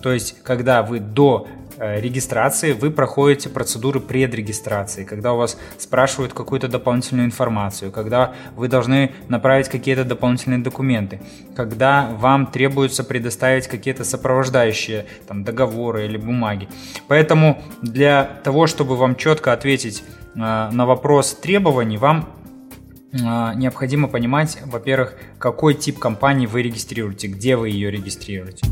То 0.03 0.13
есть, 0.13 0.43
когда 0.43 0.83
вы 0.83 1.01
до 1.01 1.47
регистрации 1.79 2.73
вы 2.73 2.91
проходите 2.91 3.49
процедуры 3.49 4.01
предрегистрации, 4.01 5.05
когда 5.05 5.33
у 5.33 5.37
вас 5.37 5.59
спрашивают 5.79 6.33
какую-то 6.33 6.69
дополнительную 6.69 7.27
информацию, 7.27 7.93
когда 7.93 8.35
вы 8.55 8.69
должны 8.69 9.13
направить 9.29 9.69
какие-то 9.69 10.05
дополнительные 10.05 10.61
документы, 10.61 11.21
когда 11.55 12.11
вам 12.19 12.47
требуется 12.47 13.05
предоставить 13.05 13.67
какие-то 13.67 14.05
сопровождающие 14.05 15.07
там, 15.27 15.45
договоры 15.45 16.07
или 16.07 16.17
бумаги. 16.17 16.69
Поэтому 17.09 17.63
для 17.83 18.25
того, 18.25 18.67
чтобы 18.67 18.97
вам 18.97 19.17
четко 19.17 19.53
ответить 19.53 20.03
э, 20.35 20.39
на 20.39 20.87
вопрос 20.87 21.35
требований, 21.35 21.99
вам 21.99 22.29
э, 23.13 23.17
необходимо 23.57 24.09
понимать, 24.09 24.59
во-первых, 24.65 25.15
какой 25.39 25.75
тип 25.75 25.99
компании 25.99 26.47
вы 26.47 26.63
регистрируете, 26.63 27.29
где 27.29 27.57
вы 27.57 27.71
ее 27.71 27.91
регистрируете. 27.91 28.67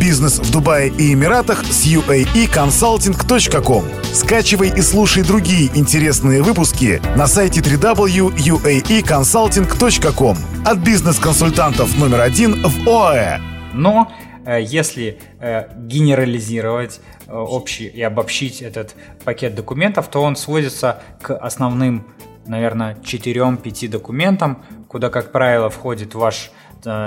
Бизнес 0.00 0.38
в 0.38 0.50
Дубае 0.50 0.88
и 0.90 1.12
Эмиратах 1.14 1.64
с 1.64 1.86
uaeconsulting.com. 1.86 3.84
Скачивай 4.12 4.68
и 4.68 4.82
слушай 4.82 5.22
другие 5.22 5.70
интересные 5.74 6.42
выпуски 6.42 7.00
на 7.16 7.26
сайте 7.26 7.60
www.uaeconsulting.com 7.60 10.36
от 10.66 10.78
бизнес-консультантов 10.78 11.98
номер 11.98 12.20
один 12.20 12.62
в 12.62 12.86
ОАЭ. 12.88 13.40
Но 13.72 14.12
э, 14.44 14.60
если 14.62 15.18
э, 15.40 15.68
генерализировать 15.76 17.00
э, 17.26 17.34
общий 17.34 17.86
и 17.86 18.02
обобщить 18.02 18.60
этот 18.62 18.94
пакет 19.24 19.54
документов, 19.54 20.08
то 20.08 20.22
он 20.22 20.36
сводится 20.36 21.00
к 21.22 21.34
основным, 21.34 22.06
наверное, 22.46 22.98
4-5 23.02 23.88
документам, 23.88 24.62
куда, 24.88 25.08
как 25.08 25.32
правило, 25.32 25.70
входит 25.70 26.14
ваш 26.14 26.50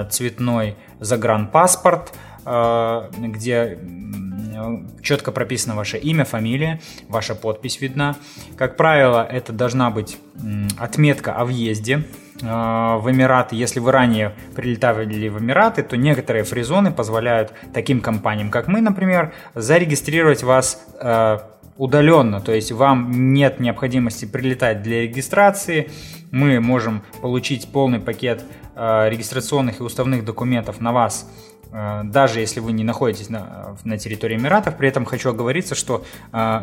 цветной 0.10 0.76
загранпаспорт– 1.00 2.12
где 2.50 3.78
четко 5.02 5.32
прописано 5.32 5.76
ваше 5.76 5.98
имя, 5.98 6.26
фамилия, 6.26 6.82
ваша 7.08 7.36
подпись 7.36 7.80
видна. 7.82 8.16
Как 8.58 8.76
правило, 8.76 9.26
это 9.26 9.54
должна 9.54 9.90
быть 9.90 10.18
отметка 10.78 11.34
о 11.34 11.46
въезде 11.46 12.04
э, 12.42 12.46
в 12.46 13.10
Эмираты. 13.10 13.56
Если 13.56 13.80
вы 13.80 13.92
ранее 13.92 14.34
прилетали 14.56 15.30
в 15.30 15.40
Эмираты, 15.40 15.84
то 15.84 15.98
некоторые 15.98 16.44
фризоны 16.44 16.92
позволяют 16.92 17.54
таким 17.74 18.02
компаниям, 18.02 18.50
как 18.50 18.68
мы, 18.68 18.82
например, 18.82 19.34
зарегистрировать 19.56 20.44
вас 20.44 20.86
э, 21.00 21.40
удаленно, 21.78 22.42
то 22.42 22.52
есть 22.52 22.74
вам 22.74 23.34
нет 23.34 23.62
необходимости 23.62 24.26
прилетать 24.26 24.84
для 24.84 25.04
регистрации, 25.04 25.90
мы 26.32 26.60
можем 26.60 27.04
получить 27.22 27.72
полный 27.72 28.00
пакет 28.00 28.44
регистрационных 28.76 29.80
и 29.80 29.84
уставных 29.84 30.24
документов 30.24 30.80
на 30.80 30.94
вас 30.94 31.26
Э, 31.26 31.49
даже 31.72 32.40
если 32.40 32.60
вы 32.60 32.72
не 32.72 32.84
находитесь 32.84 33.30
на, 33.30 33.78
на 33.84 33.98
территории 33.98 34.38
Эмиратов. 34.38 34.78
При 34.78 34.88
этом 34.90 35.06
хочу 35.06 35.30
оговориться, 35.30 35.76
что 35.76 36.04
э, 36.32 36.62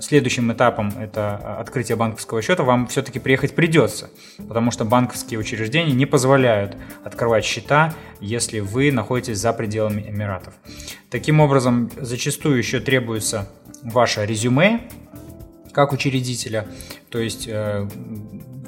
следующим 0.00 0.52
этапом 0.52 0.92
это 0.98 1.36
открытие 1.58 1.96
банковского 1.96 2.42
счета 2.42 2.62
вам 2.62 2.86
все-таки 2.86 3.18
приехать 3.18 3.54
придется, 3.54 4.10
потому 4.48 4.70
что 4.70 4.84
банковские 4.84 5.40
учреждения 5.40 5.92
не 5.92 6.06
позволяют 6.06 6.76
открывать 7.04 7.44
счета, 7.44 7.94
если 8.20 8.60
вы 8.60 8.92
находитесь 8.92 9.38
за 9.38 9.52
пределами 9.52 10.02
Эмиратов. 10.02 10.54
Таким 11.10 11.40
образом, 11.40 11.90
зачастую 11.96 12.58
еще 12.58 12.80
требуется 12.80 13.48
ваше 13.82 14.24
резюме 14.24 14.82
как 15.72 15.92
учредителя, 15.92 16.66
то 17.10 17.18
есть 17.18 17.46
э, 17.46 17.86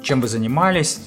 чем 0.01 0.21
вы 0.21 0.27
занимались, 0.27 1.01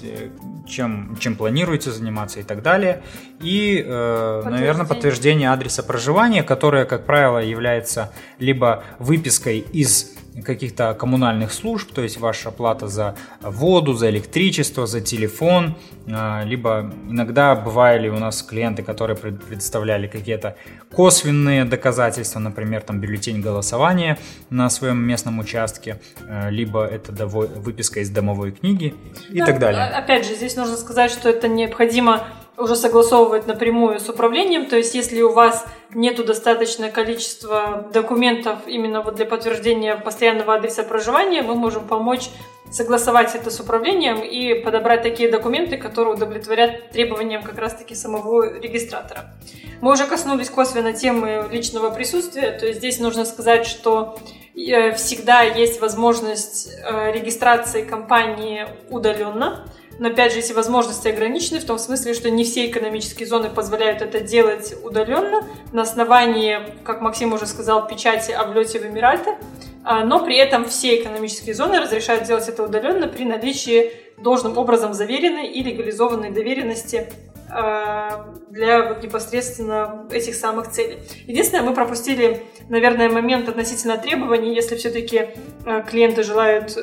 чем, 0.66 1.16
чем 1.18 1.36
планируете 1.36 1.90
заниматься 1.90 2.40
и 2.40 2.42
так 2.42 2.62
далее. 2.62 3.02
И, 3.40 3.82
э, 3.84 4.42
наверное, 4.44 4.86
подтверждение 4.86 5.50
адреса 5.50 5.82
проживания, 5.82 6.42
которое, 6.42 6.84
как 6.84 7.06
правило, 7.06 7.38
является 7.38 8.12
либо 8.38 8.84
выпиской 8.98 9.58
из 9.58 10.14
каких-то 10.44 10.94
коммунальных 10.94 11.52
служб, 11.52 11.92
то 11.92 12.02
есть 12.02 12.18
ваша 12.18 12.50
плата 12.50 12.88
за 12.88 13.14
воду, 13.42 13.92
за 13.92 14.08
электричество, 14.08 14.86
за 14.86 15.00
телефон, 15.00 15.76
а, 16.10 16.42
либо 16.44 16.90
иногда 17.08 17.54
бывали 17.54 18.08
у 18.08 18.18
нас 18.18 18.42
клиенты, 18.42 18.82
которые 18.82 19.16
предоставляли 19.16 20.06
какие-то 20.06 20.56
косвенные 20.90 21.64
доказательства, 21.64 22.38
например, 22.38 22.80
там 22.82 23.00
бюллетень 23.00 23.40
голосования 23.40 24.18
на 24.50 24.70
своем 24.70 24.98
местном 24.98 25.38
участке, 25.38 26.00
а, 26.28 26.48
либо 26.48 26.84
это 26.84 27.26
выписка 27.26 28.00
из 28.00 28.10
домовой 28.10 28.52
книги 28.52 28.94
и 29.30 29.38
да, 29.38 29.46
так 29.46 29.58
далее. 29.58 29.84
Опять 29.84 30.26
же, 30.26 30.34
здесь 30.34 30.56
нужно 30.56 30.76
сказать, 30.76 31.10
что 31.10 31.28
это 31.28 31.48
необходимо 31.48 32.26
уже 32.56 32.76
согласовывать 32.76 33.46
напрямую 33.46 33.98
с 33.98 34.08
управлением. 34.08 34.66
То 34.66 34.76
есть, 34.76 34.94
если 34.94 35.22
у 35.22 35.32
вас 35.32 35.64
нету 35.94 36.24
достаточное 36.24 36.90
количество 36.90 37.88
документов 37.92 38.60
именно 38.66 39.02
вот 39.02 39.14
для 39.14 39.26
подтверждения 39.26 39.96
постоянного 39.96 40.54
адреса 40.54 40.82
проживания, 40.82 41.42
мы 41.42 41.54
можем 41.54 41.86
помочь 41.86 42.28
согласовать 42.70 43.34
это 43.34 43.50
с 43.50 43.60
управлением 43.60 44.20
и 44.20 44.54
подобрать 44.54 45.02
такие 45.02 45.30
документы, 45.30 45.76
которые 45.76 46.14
удовлетворят 46.14 46.90
требованиям 46.90 47.42
как 47.42 47.58
раз-таки 47.58 47.94
самого 47.94 48.58
регистратора. 48.58 49.34
Мы 49.80 49.92
уже 49.92 50.06
коснулись 50.06 50.48
косвенно 50.48 50.92
темы 50.92 51.48
личного 51.50 51.90
присутствия, 51.90 52.52
то 52.52 52.66
есть 52.66 52.78
здесь 52.78 52.98
нужно 52.98 53.24
сказать, 53.24 53.66
что 53.66 54.16
э, 54.54 54.92
всегда 54.94 55.42
есть 55.42 55.80
возможность 55.80 56.70
э, 56.72 57.12
регистрации 57.12 57.82
компании 57.82 58.66
удаленно. 58.90 59.66
Но 60.02 60.08
опять 60.08 60.32
же, 60.32 60.40
эти 60.40 60.52
возможности 60.52 61.06
ограничены 61.06 61.60
в 61.60 61.64
том 61.64 61.78
смысле, 61.78 62.14
что 62.14 62.28
не 62.28 62.42
все 62.42 62.66
экономические 62.66 63.28
зоны 63.28 63.48
позволяют 63.48 64.02
это 64.02 64.18
делать 64.18 64.74
удаленно 64.82 65.46
на 65.70 65.82
основании, 65.82 66.58
как 66.82 67.00
Максим 67.00 67.32
уже 67.32 67.46
сказал, 67.46 67.86
печати 67.86 68.32
о 68.32 68.42
влете 68.48 68.80
в 68.80 68.84
Эмираты. 68.84 69.36
А, 69.84 70.04
но 70.04 70.18
при 70.18 70.36
этом 70.38 70.64
все 70.64 71.00
экономические 71.00 71.54
зоны 71.54 71.78
разрешают 71.78 72.24
делать 72.24 72.48
это 72.48 72.64
удаленно 72.64 73.06
при 73.06 73.24
наличии 73.24 73.92
должным 74.18 74.58
образом 74.58 74.92
заверенной 74.92 75.46
и 75.46 75.62
легализованной 75.62 76.32
доверенности 76.32 77.08
для 77.52 78.88
вот 78.88 79.02
непосредственно 79.02 80.06
этих 80.10 80.34
самых 80.34 80.70
целей. 80.70 80.98
Единственное, 81.26 81.64
мы 81.64 81.74
пропустили, 81.74 82.42
наверное, 82.68 83.10
момент 83.10 83.48
относительно 83.48 83.98
требований, 83.98 84.54
если 84.54 84.76
все-таки 84.76 85.30
а, 85.66 85.82
клиенты 85.82 86.22
желают 86.22 86.76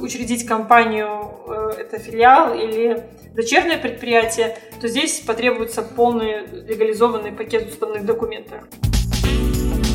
учредить 0.00 0.46
компанию, 0.46 1.32
э, 1.48 1.70
это 1.80 1.98
филиал 1.98 2.54
или 2.54 3.02
дочернее 3.34 3.78
предприятие, 3.78 4.56
то 4.80 4.88
здесь 4.88 5.20
потребуется 5.20 5.82
полный 5.82 6.46
легализованный 6.46 7.32
пакет 7.32 7.68
уставных 7.68 8.04
документов. 8.04 8.58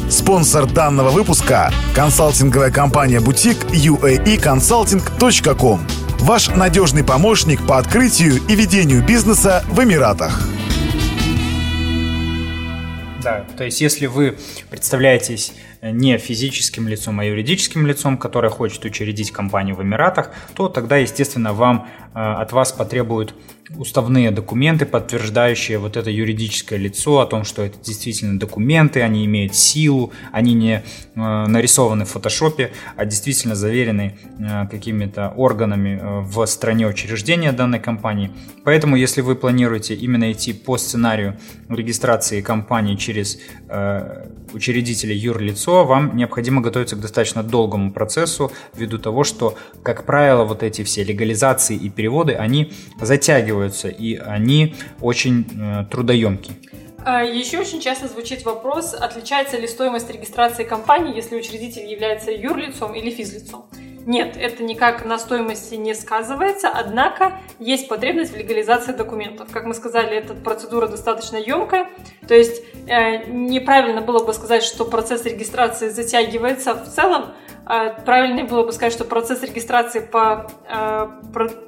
Спонсор 0.09 0.65
данного 0.65 1.11
выпуска– 1.11 1.71
консалтинговая 1.95 2.71
компания 2.71 3.19
«Бутик» 3.19 3.57
uaeconsulting.com 3.65 6.08
Ваш 6.19 6.49
надежный 6.49 7.03
помощник 7.03 7.65
по 7.65 7.77
открытию 7.77 8.35
и 8.47 8.55
ведению 8.55 9.03
бизнеса 9.05 9.63
в 9.67 9.83
Эмиратах. 9.83 10.47
Да, 13.23 13.45
то 13.57 13.63
есть 13.63 13.81
если 13.81 14.05
вы 14.05 14.38
представляетесь 14.69 15.53
не 15.81 16.17
физическим 16.17 16.88
лицом, 16.88 17.19
а 17.19 17.25
юридическим 17.25 17.88
лицом, 17.88 18.17
которое 18.17 18.50
хочет 18.50 18.83
учредить 18.86 19.31
компанию 19.31 19.75
в 19.75 19.83
Эмиратах, 19.83 20.31
то 20.53 20.67
тогда, 20.67 20.98
естественно, 20.98 21.53
вам, 21.53 21.88
э, 22.13 22.19
от 22.19 22.51
вас 22.51 22.71
потребуют 22.71 23.33
уставные 23.77 24.31
документы, 24.31 24.86
подтверждающие 24.86 25.77
вот 25.77 25.95
это 25.95 26.09
юридическое 26.09 26.79
лицо, 26.79 27.19
о 27.19 27.27
том, 27.27 27.43
что 27.43 27.62
это 27.62 27.77
действительно 27.77 28.39
документы, 28.39 29.01
они 29.01 29.25
имеют 29.25 29.55
силу, 29.55 30.12
они 30.31 30.53
не 30.53 30.74
э, 30.74 30.81
нарисованы 31.15 32.05
в 32.05 32.09
фотошопе, 32.09 32.71
а 32.98 33.05
действительно 33.05 33.55
заверены 33.55 34.17
э, 34.39 34.67
какими-то 34.69 35.29
органами 35.38 36.00
в 36.01 36.45
стране 36.48 36.88
учреждения 36.88 37.51
данной 37.51 37.79
компании. 37.79 38.31
Поэтому, 38.65 38.95
если 38.95 39.21
вы 39.21 39.36
планируете 39.36 39.93
именно 39.93 40.31
идти 40.31 40.51
по 40.51 40.77
сценарию 40.77 41.38
регистрации 41.69 42.41
компании 42.41 42.95
через 42.95 43.39
учредителя 44.53 45.13
юрлицо, 45.15 45.68
вам 45.69 46.15
необходимо 46.15 46.61
готовиться 46.61 46.95
к 46.95 46.99
достаточно 46.99 47.43
долгому 47.43 47.91
процессу 47.91 48.51
ввиду 48.75 48.97
того, 48.97 49.23
что, 49.23 49.55
как 49.83 50.05
правило, 50.05 50.43
вот 50.43 50.63
эти 50.63 50.83
все 50.83 51.03
легализации 51.03 51.75
и 51.75 51.89
переводы, 51.89 52.33
они 52.33 52.73
затягиваются 53.01 53.88
и 53.88 54.15
они 54.15 54.75
очень 55.01 55.45
э, 55.59 55.85
трудоемкие. 55.89 56.55
А, 57.05 57.23
Еще 57.23 57.59
очень 57.59 57.79
часто 57.79 58.07
звучит 58.07 58.43
вопрос, 58.45 58.93
отличается 58.93 59.57
ли 59.57 59.67
стоимость 59.67 60.09
регистрации 60.11 60.63
компании, 60.63 61.15
если 61.15 61.38
учредитель 61.38 61.85
является 61.85 62.31
юрлицом 62.31 62.93
или 62.93 63.09
физлицом. 63.09 63.65
Нет, 64.09 64.37
это 64.37 64.63
никак 64.63 65.05
на 65.05 65.19
стоимости 65.19 65.75
не 65.75 65.93
сказывается, 65.93 66.67
однако 66.67 67.39
есть 67.59 67.87
потребность 67.87 68.33
в 68.33 68.35
легализации 68.35 68.91
документов. 68.91 69.49
Как 69.51 69.65
мы 69.65 69.75
сказали, 69.75 70.17
эта 70.17 70.33
процедура 70.33 70.87
достаточно 70.87 71.37
емкая, 71.37 71.91
то 72.27 72.33
есть 72.33 72.63
э, 72.87 73.27
неправильно 73.27 74.01
было 74.01 74.25
бы 74.25 74.33
сказать, 74.33 74.63
что 74.63 74.85
процесс 74.85 75.25
регистрации 75.25 75.89
затягивается 75.89 76.73
в 76.73 76.89
целом, 76.89 77.35
э, 77.69 78.03
правильнее 78.03 78.45
было 78.45 78.63
бы 78.63 78.71
сказать, 78.71 78.93
что 78.93 79.05
процесс 79.05 79.43
регистрации 79.43 79.99
по, 79.99 80.49
э, 80.67 81.07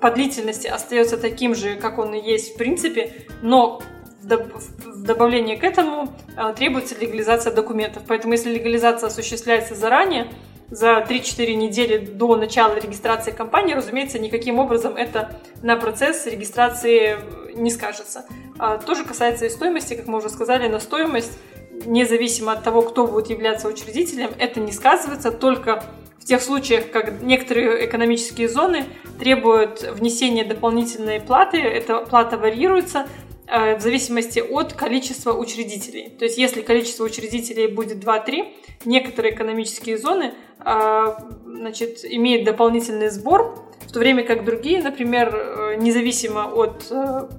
по 0.01 0.09
длительности 0.09 0.65
остается 0.65 1.17
таким 1.17 1.53
же, 1.53 1.75
как 1.75 1.99
он 1.99 2.15
и 2.15 2.19
есть 2.19 2.55
в 2.55 2.57
принципе, 2.57 3.13
но 3.43 3.83
в 4.23 5.03
добавлении 5.03 5.57
к 5.57 5.63
этому 5.63 6.11
э, 6.35 6.53
требуется 6.55 6.95
легализация 6.99 7.53
документов. 7.53 8.01
Поэтому 8.07 8.33
если 8.33 8.51
легализация 8.51 9.09
осуществляется 9.09 9.75
заранее, 9.75 10.25
за 10.71 11.05
3-4 11.07 11.53
недели 11.53 11.97
до 11.97 12.35
начала 12.37 12.75
регистрации 12.75 13.31
компании, 13.31 13.73
разумеется, 13.73 14.17
никаким 14.17 14.57
образом 14.57 14.95
это 14.95 15.35
на 15.61 15.75
процесс 15.75 16.25
регистрации 16.25 17.17
не 17.53 17.69
скажется. 17.69 18.25
А, 18.57 18.77
тоже 18.77 19.03
касается 19.03 19.45
и 19.45 19.49
стоимости, 19.49 19.93
как 19.93 20.07
мы 20.07 20.17
уже 20.17 20.29
сказали, 20.29 20.67
на 20.67 20.79
стоимость, 20.79 21.37
независимо 21.85 22.53
от 22.53 22.63
того, 22.63 22.83
кто 22.83 23.05
будет 23.05 23.29
являться 23.29 23.67
учредителем, 23.67 24.31
это 24.39 24.59
не 24.59 24.71
сказывается, 24.71 25.31
только 25.31 25.83
в 26.19 26.25
тех 26.25 26.41
случаях, 26.41 26.91
как 26.91 27.21
некоторые 27.21 27.85
экономические 27.85 28.47
зоны 28.47 28.85
требуют 29.19 29.81
внесения 29.81 30.45
дополнительной 30.45 31.19
платы, 31.19 31.57
эта 31.57 31.97
плата 32.05 32.37
варьируется, 32.37 33.07
Э, 33.07 33.30
в 33.51 33.81
зависимости 33.81 34.39
от 34.39 34.73
количества 34.73 35.33
учредителей. 35.33 36.09
То 36.09 36.25
есть 36.25 36.37
если 36.37 36.61
количество 36.61 37.03
учредителей 37.03 37.67
будет 37.67 38.03
2-3, 38.03 38.47
некоторые 38.85 39.33
экономические 39.33 39.97
зоны 39.97 40.33
э, 40.59 41.05
значит, 41.45 41.99
имеют 42.05 42.45
дополнительный 42.45 43.09
сбор, 43.09 43.67
в 43.85 43.91
то 43.91 43.99
время 43.99 44.23
как 44.23 44.45
другие, 44.45 44.81
например, 44.81 45.35
э, 45.35 45.75
независимо 45.77 46.45
от 46.45 46.89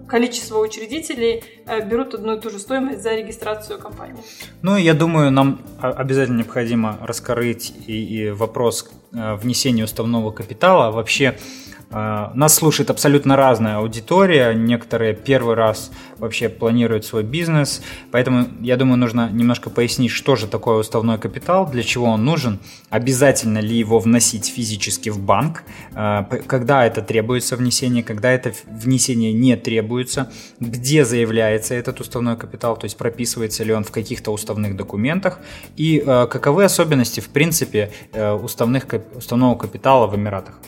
количества 0.06 0.58
учредителей, 0.58 1.44
берут 1.86 2.12
одну 2.12 2.36
и 2.36 2.40
ту 2.40 2.50
же 2.50 2.58
стоимость 2.58 3.02
за 3.02 3.14
регистрацию 3.14 3.78
компании. 3.78 4.22
Ну, 4.60 4.76
я 4.76 4.92
думаю, 4.92 5.30
нам 5.30 5.62
обязательно 5.80 6.38
необходимо 6.38 6.98
раскрыть 7.00 7.72
и, 7.86 8.04
и 8.04 8.30
вопрос 8.30 8.90
внесения 9.12 9.84
уставного 9.84 10.30
капитала. 10.30 10.90
Вообще, 10.90 11.28
а, 11.28 11.81
нас 11.92 12.54
слушает 12.54 12.90
абсолютно 12.90 13.36
разная 13.36 13.76
аудитория. 13.76 14.52
Некоторые 14.54 15.14
первый 15.14 15.54
раз 15.54 15.90
вообще 16.18 16.48
планируют 16.48 17.04
свой 17.04 17.22
бизнес. 17.22 17.82
Поэтому, 18.10 18.46
я 18.60 18.76
думаю, 18.76 18.96
нужно 18.96 19.28
немножко 19.30 19.70
пояснить, 19.70 20.10
что 20.10 20.36
же 20.36 20.46
такое 20.46 20.76
уставной 20.76 21.18
капитал, 21.18 21.68
для 21.68 21.82
чего 21.82 22.06
он 22.06 22.24
нужен, 22.24 22.58
обязательно 22.90 23.58
ли 23.58 23.76
его 23.76 23.98
вносить 23.98 24.46
физически 24.46 25.08
в 25.08 25.18
банк, 25.18 25.64
а, 25.94 26.24
когда 26.46 26.86
это 26.86 27.02
требуется 27.02 27.56
внесение, 27.56 28.02
когда 28.02 28.30
это 28.30 28.52
внесение 28.66 29.32
не 29.32 29.56
требуется, 29.56 30.30
где 30.60 31.04
заявляется 31.04 31.74
этот 31.74 32.00
уставной 32.00 32.36
капитал, 32.36 32.76
то 32.76 32.84
есть 32.84 32.96
прописывается 32.96 33.64
ли 33.64 33.72
он 33.72 33.84
в 33.84 33.90
каких-то 33.90 34.32
уставных 34.32 34.76
документах 34.76 35.40
и 35.76 36.02
а, 36.06 36.26
каковы 36.26 36.64
особенности, 36.64 37.20
в 37.20 37.28
принципе, 37.28 37.90
э, 38.12 38.32
уставных, 38.32 38.84
уставного 39.16 39.56
капитала 39.56 40.06
в 40.06 40.16
Эмиратах. 40.16 40.60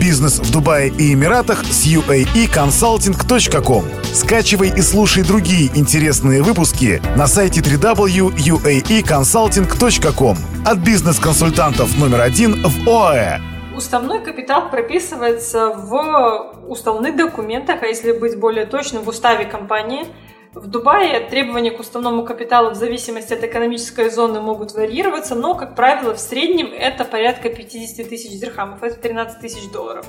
Бизнес 0.00 0.38
в 0.38 0.52
Дубае 0.54 0.88
и 0.88 1.12
Эмиратах 1.12 1.64
с 1.64 1.84
uaeconsulting.com. 1.84 4.14
Скачивай 4.14 4.68
и 4.68 4.80
слушай 4.82 5.24
другие 5.24 5.72
интересные 5.74 6.42
выпуски 6.42 7.02
на 7.16 7.26
сайте 7.26 7.60
www.uaeconsulting.com 7.60 10.36
от 10.64 10.78
бизнес-консультантов 10.78 11.98
номер 11.98 12.20
один 12.20 12.62
в 12.62 12.88
ОАЭ. 12.88 13.40
Уставной 13.76 14.24
капитал 14.24 14.70
прописывается 14.70 15.70
в 15.70 16.62
уставных 16.68 17.16
документах, 17.16 17.82
а 17.82 17.86
если 17.86 18.12
быть 18.12 18.38
более 18.38 18.66
точным, 18.66 19.02
в 19.02 19.08
уставе 19.08 19.46
компании– 19.46 20.06
в 20.54 20.68
Дубае 20.68 21.20
требования 21.20 21.72
к 21.72 21.80
уставному 21.80 22.24
капиталу 22.24 22.70
в 22.70 22.74
зависимости 22.74 23.34
от 23.34 23.42
экономической 23.42 24.08
зоны 24.08 24.40
могут 24.40 24.72
варьироваться, 24.72 25.34
но, 25.34 25.54
как 25.54 25.74
правило, 25.74 26.14
в 26.14 26.20
среднем 26.20 26.72
это 26.72 27.04
порядка 27.04 27.48
50 27.48 28.08
тысяч 28.08 28.38
дирхамов, 28.38 28.82
это 28.82 28.96
13 28.96 29.40
тысяч 29.40 29.68
долларов. 29.70 30.06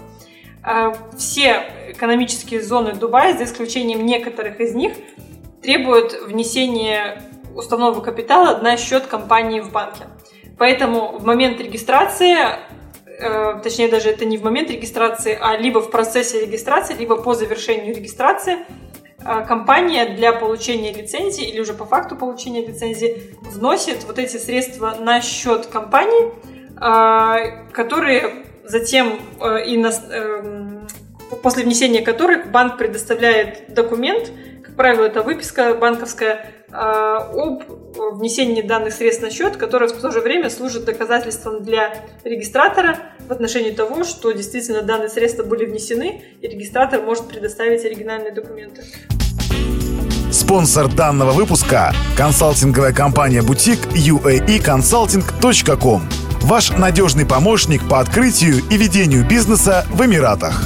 А, 0.62 0.96
все 1.18 1.64
экономические 1.90 2.62
зоны 2.62 2.94
Дубая, 2.94 3.36
за 3.36 3.46
исключением 3.46 4.06
некоторых 4.06 4.60
из 4.60 4.76
них, 4.76 4.94
требуют 5.62 6.14
внесения 6.28 7.24
уставного 7.56 8.02
капитала 8.02 8.60
на 8.62 8.78
счет 8.78 9.08
компании 9.08 9.62
в 9.62 9.72
банке. 9.72 10.04
Поэтому 10.58 11.18
в 11.18 11.26
момент 11.26 11.60
регистрации 11.60 12.38
э, 13.06 13.60
точнее 13.62 13.88
даже 13.88 14.10
это 14.10 14.26
не 14.26 14.38
в 14.38 14.44
момент 14.44 14.70
регистрации, 14.70 15.38
а 15.40 15.58
либо 15.58 15.82
в 15.82 15.90
процессе 15.90 16.42
регистрации, 16.42 16.94
либо 16.94 17.18
по 17.18 17.34
завершению 17.34 17.96
регистрации 17.96 18.60
компания 19.48 20.06
для 20.16 20.34
получения 20.34 20.94
лицензии 20.94 21.48
или 21.48 21.60
уже 21.60 21.74
по 21.74 21.86
факту 21.86 22.16
получения 22.16 22.66
лицензии 22.66 23.36
вносит 23.42 24.04
вот 24.04 24.20
эти 24.20 24.38
средства 24.38 24.96
на 25.00 25.22
счет 25.22 25.66
компании, 25.66 26.32
а, 26.78 27.38
которые 27.72 28.46
затем 28.64 29.20
э, 29.40 29.66
и 29.66 29.78
на, 29.78 29.92
эм, 30.12 30.88
после 31.42 31.64
внесения 31.64 32.02
которых 32.02 32.52
банк 32.52 32.78
предоставляет 32.78 33.74
документ, 33.74 34.32
как 34.64 34.76
правило, 34.76 35.06
это 35.06 35.22
выписка 35.22 35.76
банковская, 35.76 36.34
а, 36.34 36.55
об 36.72 37.64
внесении 38.18 38.62
данных 38.62 38.94
средств 38.94 39.24
на 39.24 39.30
счет, 39.30 39.58
которое 39.58 39.88
в 39.88 39.94
то 39.94 40.12
же 40.12 40.20
время 40.20 40.50
служит 40.50 40.86
доказательством 40.86 41.64
для 41.64 41.94
регистратора 42.24 42.98
в 43.28 43.32
отношении 43.32 43.72
того, 43.72 44.04
что 44.04 44.32
действительно 44.32 44.82
данные 44.82 45.10
средства 45.10 45.44
были 45.44 45.66
внесены, 45.66 46.24
и 46.42 46.48
регистратор 46.48 47.02
может 47.02 47.28
предоставить 47.28 47.86
оригинальные 47.86 48.34
документы. 48.34 48.84
Спонсор 50.32 50.94
данного 50.94 51.32
выпуска– 51.32 51.94
консалтинговая 52.18 52.94
компания 52.94 53.42
«Бутик» 53.42 53.80
uaeconsulting.com. 53.94 56.02
Ваш 56.42 56.72
надежный 56.72 57.26
помощник 57.26 57.88
по 57.88 58.00
открытию 58.00 58.58
и 58.70 58.78
ведению 58.78 59.26
бизнеса 59.26 59.86
в 59.90 60.06
Эмиратах. 60.06 60.62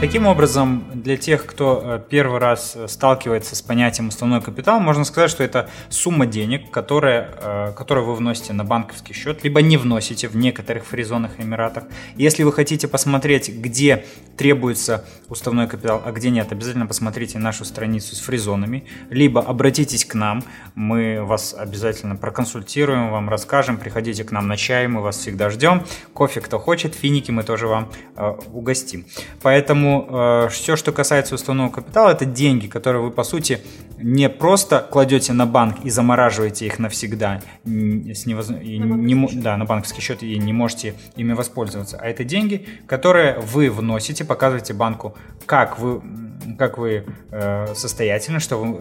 Таким 0.00 0.26
образом, 0.26 0.84
для 1.02 1.16
тех, 1.16 1.44
кто 1.46 1.82
э, 1.84 2.00
первый 2.08 2.38
раз 2.38 2.74
э, 2.76 2.86
сталкивается 2.86 3.56
с 3.56 3.62
понятием 3.62 4.08
уставной 4.08 4.40
капитал, 4.40 4.80
можно 4.80 5.04
сказать, 5.04 5.30
что 5.30 5.42
это 5.42 5.68
сумма 5.88 6.26
денег, 6.26 6.70
которая, 6.70 7.30
э, 7.40 7.72
которую 7.76 8.06
вы 8.06 8.14
вносите 8.14 8.52
на 8.52 8.64
банковский 8.64 9.12
счет, 9.12 9.42
либо 9.42 9.60
не 9.62 9.76
вносите 9.76 10.28
в 10.28 10.36
некоторых 10.36 10.86
фризонах 10.86 11.32
Эмиратах. 11.38 11.84
Если 12.16 12.44
вы 12.44 12.52
хотите 12.52 12.86
посмотреть, 12.86 13.48
где 13.48 14.04
требуется 14.36 15.04
уставной 15.28 15.66
капитал, 15.66 16.00
а 16.04 16.12
где 16.12 16.30
нет, 16.30 16.52
обязательно 16.52 16.86
посмотрите 16.86 17.38
нашу 17.38 17.64
страницу 17.64 18.14
с 18.14 18.20
фризонами, 18.20 18.86
либо 19.10 19.40
обратитесь 19.40 20.04
к 20.04 20.14
нам, 20.14 20.44
мы 20.74 21.22
вас 21.22 21.54
обязательно 21.58 22.16
проконсультируем, 22.16 23.10
вам 23.10 23.28
расскажем, 23.28 23.76
приходите 23.76 24.24
к 24.24 24.30
нам 24.30 24.46
на 24.46 24.56
чай, 24.56 24.86
мы 24.86 25.00
вас 25.02 25.18
всегда 25.18 25.50
ждем. 25.50 25.82
Кофе, 26.12 26.40
кто 26.40 26.58
хочет, 26.58 26.94
финики 26.94 27.30
мы 27.30 27.42
тоже 27.42 27.66
вам 27.66 27.90
угостим. 28.52 29.06
Поэтому 29.42 30.06
э, 30.08 30.48
все, 30.50 30.76
что 30.76 30.91
касается 30.92 31.34
уставного 31.34 31.70
капитала, 31.70 32.10
это 32.10 32.24
деньги, 32.24 32.66
которые 32.66 33.02
вы, 33.02 33.10
по 33.10 33.24
сути, 33.24 33.60
не 33.98 34.28
просто 34.28 34.86
кладете 34.90 35.32
на 35.32 35.46
банк 35.46 35.84
и 35.84 35.90
замораживаете 35.90 36.66
их 36.66 36.78
навсегда, 36.78 37.40
с 37.64 38.26
невоз... 38.26 38.50
и 38.50 38.78
не, 38.78 39.40
да, 39.40 39.56
на 39.56 39.64
банковский 39.64 40.00
счет 40.00 40.22
и 40.22 40.38
не 40.38 40.52
можете 40.52 40.94
ими 41.16 41.32
воспользоваться, 41.32 41.98
а 42.00 42.06
это 42.06 42.24
деньги, 42.24 42.66
которые 42.86 43.38
вы 43.38 43.70
вносите, 43.70 44.24
показываете 44.24 44.74
банку, 44.74 45.16
как 45.46 45.78
вы, 45.78 46.02
как 46.58 46.78
вы 46.78 47.04
э, 47.30 47.74
состоятельны, 47.74 48.40
что 48.40 48.56
вы, 48.56 48.80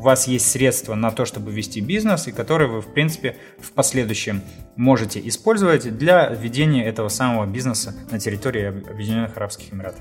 у 0.00 0.02
вас 0.02 0.26
есть 0.26 0.50
средства 0.50 0.94
на 0.94 1.10
то, 1.10 1.26
чтобы 1.26 1.52
вести 1.52 1.80
бизнес, 1.80 2.26
и 2.26 2.32
которые 2.32 2.70
вы, 2.70 2.80
в 2.80 2.86
принципе, 2.86 3.36
в 3.58 3.72
последующем 3.72 4.40
можете 4.76 5.20
использовать 5.28 5.96
для 5.98 6.28
ведения 6.30 6.86
этого 6.86 7.08
самого 7.08 7.44
бизнеса 7.44 7.94
на 8.10 8.18
территории 8.18 8.66
Объединенных 8.66 9.36
Арабских 9.36 9.74
Эмиратов. 9.74 10.00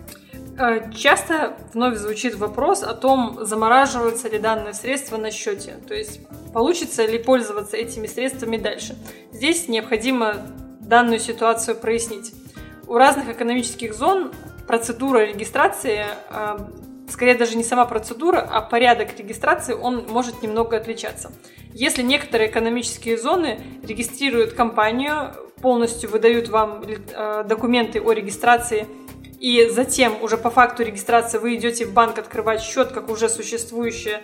Э, 0.59 0.91
часто 0.93 1.57
вновь 1.73 1.97
звучит 1.97 2.35
вопрос 2.35 2.83
о 2.83 2.93
том, 2.93 3.45
замораживаются 3.45 4.27
ли 4.27 4.39
данные 4.39 4.73
средства 4.73 5.15
на 5.15 5.31
счете, 5.31 5.77
то 5.87 5.93
есть 5.93 6.19
получится 6.53 7.05
ли 7.05 7.17
пользоваться 7.17 7.77
этими 7.77 8.07
средствами 8.07 8.57
дальше. 8.57 8.97
Здесь 9.31 9.69
необходимо 9.69 10.35
данную 10.81 11.19
ситуацию 11.19 11.77
прояснить. 11.77 12.33
У 12.87 12.95
разных 12.95 13.29
экономических 13.29 13.93
зон 13.93 14.33
процедура 14.67 15.19
регистрации 15.19 16.05
э, 16.29 16.57
скорее 17.09 17.35
даже 17.35 17.55
не 17.55 17.63
сама 17.63 17.85
процедура, 17.85 18.39
а 18.39 18.59
порядок 18.61 19.17
регистрации, 19.17 19.73
он 19.73 20.07
может 20.09 20.43
немного 20.43 20.75
отличаться. 20.75 21.31
Если 21.73 22.01
некоторые 22.01 22.49
экономические 22.49 23.17
зоны 23.17 23.61
регистрируют 23.87 24.53
компанию, 24.53 25.33
полностью 25.61 26.09
выдают 26.09 26.49
вам 26.49 26.83
э, 26.83 27.43
документы 27.47 28.01
о 28.01 28.11
регистрации, 28.11 28.87
и 29.39 29.69
затем 29.69 30.21
уже 30.21 30.37
по 30.37 30.49
факту 30.49 30.83
регистрации 30.83 31.37
вы 31.37 31.55
идете 31.55 31.85
в 31.85 31.93
банк 31.93 32.17
открывать 32.19 32.61
счет 32.61 32.91
как 32.91 33.09
уже 33.09 33.29
существующая 33.29 34.21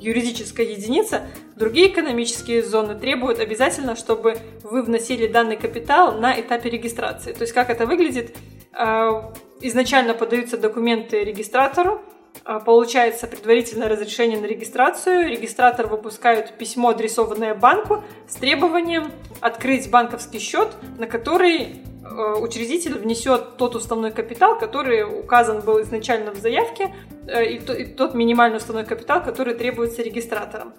юридическая 0.00 0.66
единица, 0.66 1.22
другие 1.56 1.90
экономические 1.90 2.62
зоны 2.62 2.98
требуют 2.98 3.38
обязательно, 3.38 3.96
чтобы 3.96 4.38
вы 4.62 4.82
вносили 4.82 5.26
данный 5.26 5.56
капитал 5.56 6.18
на 6.18 6.38
этапе 6.38 6.70
регистрации. 6.70 7.32
То 7.32 7.42
есть 7.42 7.52
как 7.52 7.70
это 7.70 7.86
выглядит? 7.86 8.36
Э, 8.72 9.22
изначально 9.60 10.14
подаются 10.14 10.58
документы 10.58 11.24
регистратору, 11.24 11.92
а, 11.94 12.15
получается 12.44 13.26
предварительное 13.26 13.88
разрешение 13.88 14.38
на 14.38 14.46
регистрацию, 14.46 15.28
регистратор 15.28 15.86
выпускает 15.86 16.52
письмо, 16.58 16.90
адресованное 16.90 17.54
банку, 17.54 18.04
с 18.28 18.34
требованием 18.34 19.10
открыть 19.40 19.90
банковский 19.90 20.38
счет, 20.38 20.68
на 20.98 21.06
который 21.06 21.62
э, 21.62 22.34
учредитель 22.40 22.98
внесет 22.98 23.56
тот 23.56 23.74
уставной 23.74 24.12
капитал, 24.12 24.58
который 24.58 25.02
указан 25.02 25.60
был 25.60 25.80
изначально 25.82 26.30
в 26.32 26.36
заявке, 26.36 26.94
э, 27.26 27.44
и 27.44 27.84
тот 27.86 28.14
минимальный 28.14 28.58
уставной 28.58 28.84
капитал, 28.84 29.22
который 29.22 29.54
требуется 29.54 30.02
регистратором. 30.02 30.74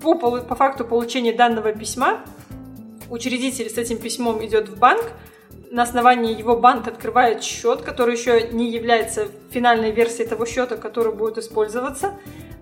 По, 0.00 0.14
по 0.14 0.54
факту 0.54 0.84
получения 0.84 1.32
данного 1.32 1.72
письма 1.72 2.20
учредитель 3.10 3.68
с 3.68 3.78
этим 3.78 3.98
письмом 3.98 4.44
идет 4.44 4.68
в 4.68 4.78
банк, 4.78 5.12
на 5.72 5.84
основании 5.84 6.38
его 6.38 6.54
банк 6.54 6.86
открывает 6.86 7.42
счет, 7.42 7.80
который 7.80 8.14
еще 8.14 8.48
не 8.48 8.70
является 8.70 9.28
финальной 9.50 9.90
версией 9.90 10.28
того 10.28 10.44
счета, 10.44 10.76
который 10.76 11.14
будет 11.14 11.38
использоваться. 11.38 12.12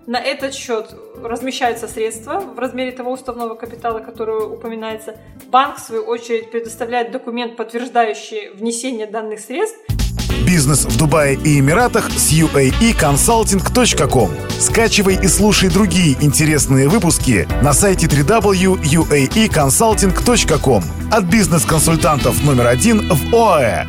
На 0.07 0.17
этот 0.17 0.53
счет 0.53 0.95
размещаются 1.21 1.89
средства 1.89 2.39
в 2.39 2.57
размере 2.57 2.93
того 2.93 3.11
уставного 3.11 3.55
капитала, 3.55 3.99
который 3.99 4.53
упоминается. 4.55 5.17
Банк, 5.47 5.75
в 5.75 5.81
свою 5.81 6.03
очередь, 6.03 6.51
предоставляет 6.51 7.11
документ, 7.11 7.57
подтверждающий 7.57 8.51
внесение 8.51 9.07
данных 9.07 9.41
средств 9.41 9.79
Бизнес 10.45 10.85
в 10.85 10.97
Дубае 10.97 11.35
и 11.35 11.59
Эмиратах 11.59 12.09
с 12.11 12.31
uaeconsulting.com. 12.31 14.49
Скачивай 14.49 15.15
и 15.15 15.27
слушай 15.27 15.69
другие 15.69 16.15
интересные 16.21 16.87
выпуски 16.87 17.47
на 17.63 17.73
сайте 17.73 18.07
www.uaeconsulting.com 18.07 20.83
от 21.11 21.23
бизнес-консультантов 21.25 22.43
номер 22.43 22.67
один 22.67 23.09
в 23.09 23.35
ОАЭ. 23.35 23.85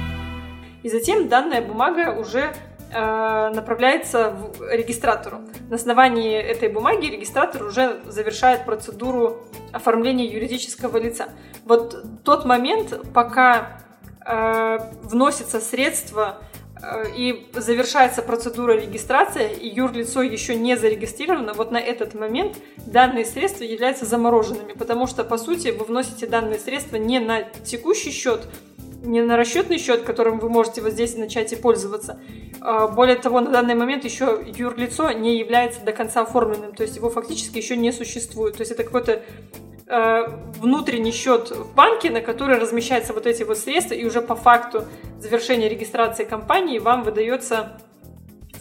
И 0.83 0.89
затем 0.89 1.29
данная 1.29 1.63
бумага 1.63 2.19
уже 2.19 2.53
э, 2.91 3.51
направляется 3.55 4.31
в 4.31 4.69
регистратору. 4.71 5.43
На 5.71 5.77
основании 5.77 6.35
этой 6.35 6.69
бумаги 6.69 7.07
регистратор 7.07 7.63
уже 7.65 8.01
завершает 8.07 8.65
процедуру 8.65 9.45
оформления 9.73 10.27
юридического 10.27 10.99
лица. 10.99 11.29
Вот 11.65 12.05
тот 12.25 12.45
момент, 12.45 13.13
пока 13.15 13.79
вносятся 15.03 15.61
средства 15.61 16.39
Э, 16.83 17.05
и 17.17 17.47
завершается 17.55 18.23
процедура 18.23 18.73
регистрации, 18.73 19.53
и 19.53 19.69
юрлицо 19.69 20.23
еще 20.23 20.57
не 20.57 20.77
зарегистрировано, 20.77 21.53
вот 21.55 21.71
на 21.71 21.79
этот 21.79 22.15
момент 22.15 22.57
данные 22.87 23.25
средства 23.25 23.63
являются 23.63 24.05
замороженными, 24.05 24.73
потому 24.73 25.07
что, 25.07 25.23
по 25.23 25.39
сути, 25.39 25.69
вы 25.69 25.85
вносите 25.85 26.27
данные 26.27 26.59
средства 26.59 26.97
не 26.97 27.21
на 27.21 27.43
текущий 27.43 28.11
счет, 28.11 28.49
не 29.03 29.23
на 29.23 29.37
расчетный 29.37 29.79
счет, 29.79 30.03
которым 30.03 30.41
вы 30.41 30.49
можете 30.49 30.81
вот 30.81 30.93
здесь 30.93 31.17
начать 31.17 31.53
и 31.53 31.57
пользоваться. 31.57 32.21
А, 32.61 32.89
более 32.89 33.17
того, 33.17 33.41
на 33.41 33.51
данный 33.51 33.75
момент 33.75 34.05
еще 34.05 34.45
юрлицо 34.45 35.13
не 35.13 35.39
является 35.39 35.85
до 35.85 35.93
конца 35.93 36.23
оформленным, 36.23 36.75
то 36.75 36.83
есть 36.83 36.97
его 36.97 37.11
фактически 37.11 37.59
еще 37.59 37.77
не 37.77 37.93
существует. 37.93 38.57
То 38.57 38.63
есть 38.63 38.73
это 38.73 38.83
какой-то 38.83 39.23
Э, 39.72 39.72
внутренний 39.87 41.13
счет 41.13 41.51
в 41.51 41.75
банке, 41.75 42.11
на 42.11 42.21
который 42.21 42.59
размещаются 42.59 43.13
вот 43.13 43.27
эти 43.27 43.43
вот 43.43 43.59
средства, 43.59 43.95
и 43.95 44.05
уже 44.05 44.23
по 44.23 44.37
факту 44.37 44.85
завершения 45.19 45.69
регистрации 45.69 46.25
компании 46.25 46.79
вам 46.79 47.03
выдается, 47.03 47.81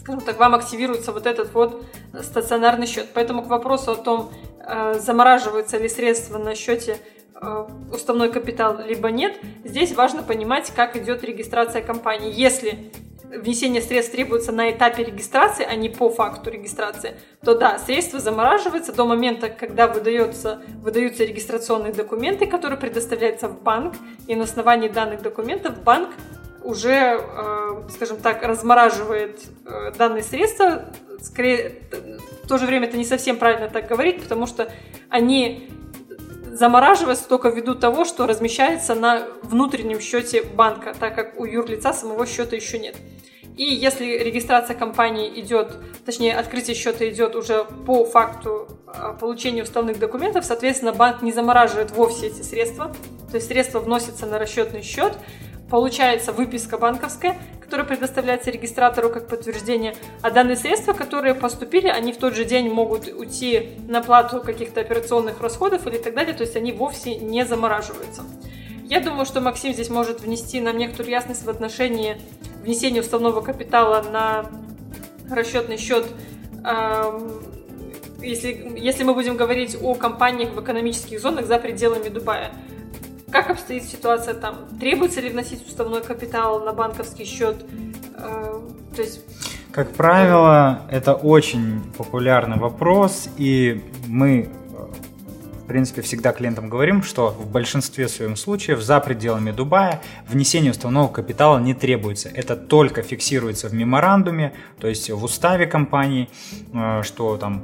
скажем 0.00 0.20
так, 0.20 0.38
вам 0.38 0.54
активируется 0.54 1.12
вот 1.12 1.26
этот 1.26 1.52
вот 1.54 1.84
стационарный 2.22 2.86
счет. 2.86 3.08
Поэтому 3.14 3.42
к 3.42 3.46
вопросу 3.46 3.92
о 3.92 3.96
том, 3.96 4.32
э, 4.66 4.94
замораживаются 4.94 5.78
ли 5.78 5.88
средства 5.88 6.38
на 6.38 6.54
счете 6.54 6.98
э, 7.34 7.66
уставной 7.92 8.30
капитал, 8.30 8.78
либо 8.84 9.10
нет, 9.10 9.36
здесь 9.64 9.94
важно 9.94 10.22
понимать, 10.22 10.72
как 10.74 10.96
идет 10.96 11.24
регистрация 11.24 11.82
компании. 11.82 12.32
Если 12.32 12.92
внесение 13.38 13.82
средств 13.82 14.12
требуется 14.12 14.52
на 14.52 14.70
этапе 14.70 15.04
регистрации, 15.04 15.66
а 15.68 15.74
не 15.74 15.88
по 15.88 16.10
факту 16.10 16.50
регистрации, 16.50 17.14
то 17.42 17.54
да, 17.54 17.78
средства 17.78 18.20
замораживаются 18.20 18.92
до 18.92 19.06
момента, 19.06 19.48
когда 19.48 19.88
выдается, 19.88 20.62
выдаются 20.82 21.24
регистрационные 21.24 21.92
документы, 21.92 22.46
которые 22.46 22.78
предоставляются 22.78 23.48
в 23.48 23.62
банк, 23.62 23.94
и 24.26 24.34
на 24.34 24.44
основании 24.44 24.88
данных 24.88 25.22
документов 25.22 25.82
банк 25.82 26.10
уже, 26.62 27.18
э, 27.20 27.82
скажем 27.90 28.18
так, 28.18 28.42
размораживает 28.42 29.40
э, 29.66 29.92
данные 29.96 30.22
средства. 30.22 30.84
Скорее, 31.20 31.82
в 32.44 32.48
то 32.48 32.58
же 32.58 32.66
время 32.66 32.86
это 32.86 32.96
не 32.96 33.04
совсем 33.04 33.36
правильно 33.36 33.68
так 33.68 33.88
говорить, 33.88 34.22
потому 34.22 34.46
что 34.46 34.70
они 35.08 35.68
замораживается 36.52 37.28
только 37.28 37.48
ввиду 37.48 37.74
того, 37.74 38.04
что 38.04 38.26
размещается 38.26 38.94
на 38.94 39.26
внутреннем 39.42 40.00
счете 40.00 40.42
банка, 40.42 40.94
так 40.98 41.14
как 41.14 41.40
у 41.40 41.44
юрлица 41.44 41.92
самого 41.92 42.26
счета 42.26 42.56
еще 42.56 42.78
нет. 42.78 42.96
И 43.56 43.64
если 43.64 44.04
регистрация 44.18 44.74
компании 44.74 45.40
идет, 45.40 45.76
точнее, 46.06 46.34
открытие 46.34 46.74
счета 46.74 47.08
идет 47.08 47.36
уже 47.36 47.64
по 47.86 48.04
факту 48.04 48.68
а, 48.86 49.12
получения 49.12 49.62
уставных 49.62 49.98
документов, 49.98 50.44
соответственно, 50.44 50.92
банк 50.92 51.20
не 51.22 51.32
замораживает 51.32 51.90
вовсе 51.90 52.28
эти 52.28 52.42
средства, 52.42 52.94
то 53.30 53.36
есть 53.36 53.48
средства 53.48 53.80
вносятся 53.80 54.26
на 54.26 54.38
расчетный 54.38 54.82
счет, 54.82 55.18
получается 55.70 56.32
выписка 56.32 56.78
банковская, 56.78 57.38
которая 57.72 57.88
предоставляется 57.88 58.50
регистратору 58.50 59.08
как 59.08 59.28
подтверждение, 59.28 59.94
а 60.20 60.30
данные 60.30 60.56
средства, 60.56 60.92
которые 60.92 61.34
поступили, 61.34 61.88
они 61.88 62.12
в 62.12 62.18
тот 62.18 62.34
же 62.34 62.44
день 62.44 62.68
могут 62.68 63.08
уйти 63.08 63.70
на 63.88 64.02
плату 64.02 64.42
каких-то 64.42 64.82
операционных 64.82 65.40
расходов 65.40 65.86
или 65.86 65.96
так 65.96 66.12
далее, 66.12 66.34
то 66.34 66.42
есть 66.42 66.54
они 66.54 66.70
вовсе 66.72 67.16
не 67.16 67.46
замораживаются. 67.46 68.24
Я 68.84 69.00
думаю, 69.00 69.24
что 69.24 69.40
Максим 69.40 69.72
здесь 69.72 69.88
может 69.88 70.20
внести 70.20 70.60
нам 70.60 70.76
некоторую 70.76 71.12
ясность 71.12 71.46
в 71.46 71.48
отношении 71.48 72.18
внесения 72.62 73.00
уставного 73.00 73.40
капитала 73.40 74.02
на 74.02 74.44
расчетный 75.34 75.78
счет 75.78 76.04
если, 78.20 78.74
если 78.76 79.02
мы 79.02 79.14
будем 79.14 79.38
говорить 79.38 79.78
о 79.80 79.94
компаниях 79.94 80.50
в 80.50 80.60
экономических 80.60 81.18
зонах 81.20 81.46
за 81.46 81.58
пределами 81.58 82.10
Дубая. 82.10 82.52
Как 83.32 83.50
обстоит 83.50 83.84
ситуация 83.84 84.34
там? 84.34 84.56
Требуется 84.78 85.20
ли 85.22 85.30
вносить 85.30 85.66
уставной 85.66 86.02
капитал 86.02 86.60
на 86.64 86.72
банковский 86.72 87.24
счет? 87.24 87.64
Э, 88.14 88.60
то 88.94 89.02
есть... 89.02 89.22
Как 89.72 89.90
правило, 89.92 90.82
это 90.90 91.14
очень 91.14 91.80
популярный 91.96 92.58
вопрос, 92.58 93.30
и 93.38 93.82
мы 94.06 94.50
в 95.62 95.66
принципе, 95.66 96.02
всегда 96.02 96.32
клиентам 96.32 96.68
говорим, 96.68 97.02
что 97.02 97.30
в 97.30 97.50
большинстве 97.50 98.08
своем 98.08 98.36
случаев 98.36 98.82
за 98.82 99.00
пределами 99.00 99.52
Дубая 99.52 100.02
внесение 100.28 100.72
уставного 100.72 101.08
капитала 101.08 101.58
не 101.58 101.72
требуется. 101.72 102.28
Это 102.28 102.56
только 102.56 103.02
фиксируется 103.02 103.68
в 103.68 103.72
меморандуме, 103.72 104.52
то 104.80 104.88
есть 104.88 105.08
в 105.08 105.24
уставе 105.24 105.66
компании, 105.66 106.28
э, 106.74 107.02
что 107.04 107.36
там 107.38 107.62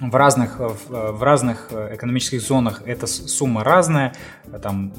в 0.00 0.14
разных, 0.14 0.58
в 0.58 1.22
разных 1.22 1.70
экономических 1.72 2.40
зонах 2.40 2.82
эта 2.86 3.06
сумма 3.06 3.64
разная, 3.64 4.14
там 4.62 4.92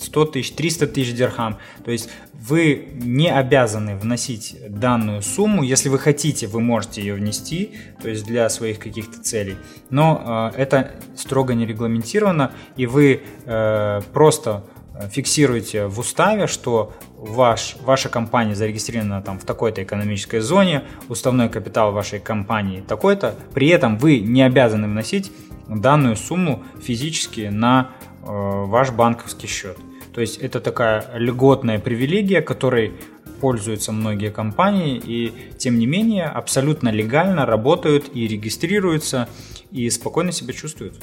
100 0.00 0.24
тысяч, 0.26 0.52
300 0.52 0.86
тысяч 0.88 1.14
дирхам. 1.14 1.58
То 1.84 1.90
есть 1.90 2.08
вы 2.32 2.88
не 2.94 3.30
обязаны 3.30 3.96
вносить 3.96 4.56
данную 4.68 5.22
сумму. 5.22 5.62
Если 5.62 5.88
вы 5.88 5.98
хотите, 5.98 6.46
вы 6.46 6.60
можете 6.60 7.02
ее 7.02 7.14
внести, 7.14 7.72
то 8.00 8.08
есть 8.08 8.24
для 8.24 8.48
своих 8.48 8.78
каких-то 8.78 9.22
целей. 9.22 9.56
Но 9.90 10.50
э, 10.54 10.60
это 10.60 10.92
строго 11.16 11.54
не 11.54 11.66
регламентировано, 11.66 12.52
и 12.76 12.86
вы 12.86 13.22
э, 13.44 14.00
просто 14.12 14.64
э, 14.76 14.79
фиксируете 15.10 15.86
в 15.86 15.98
уставе, 15.98 16.46
что 16.46 16.92
ваш, 17.16 17.76
ваша 17.82 18.08
компания 18.08 18.54
зарегистрирована 18.54 19.22
там 19.22 19.38
в 19.38 19.44
такой-то 19.44 19.82
экономической 19.82 20.40
зоне, 20.40 20.84
уставной 21.08 21.48
капитал 21.48 21.92
вашей 21.92 22.20
компании 22.20 22.82
такой-то, 22.86 23.34
при 23.54 23.68
этом 23.68 23.98
вы 23.98 24.20
не 24.20 24.42
обязаны 24.42 24.86
вносить 24.86 25.32
данную 25.68 26.16
сумму 26.16 26.62
физически 26.82 27.48
на 27.52 27.90
э, 28.02 28.26
ваш 28.26 28.90
банковский 28.90 29.46
счет. 29.46 29.78
То 30.12 30.20
есть 30.20 30.38
это 30.38 30.60
такая 30.60 31.06
льготная 31.14 31.78
привилегия, 31.78 32.42
которой 32.42 32.94
пользуются 33.40 33.92
многие 33.92 34.30
компании 34.30 35.00
и 35.02 35.32
тем 35.56 35.78
не 35.78 35.86
менее 35.86 36.26
абсолютно 36.26 36.90
легально 36.90 37.46
работают 37.46 38.10
и 38.12 38.26
регистрируются 38.26 39.28
и 39.70 39.88
спокойно 39.88 40.32
себя 40.32 40.52
чувствуют. 40.52 41.02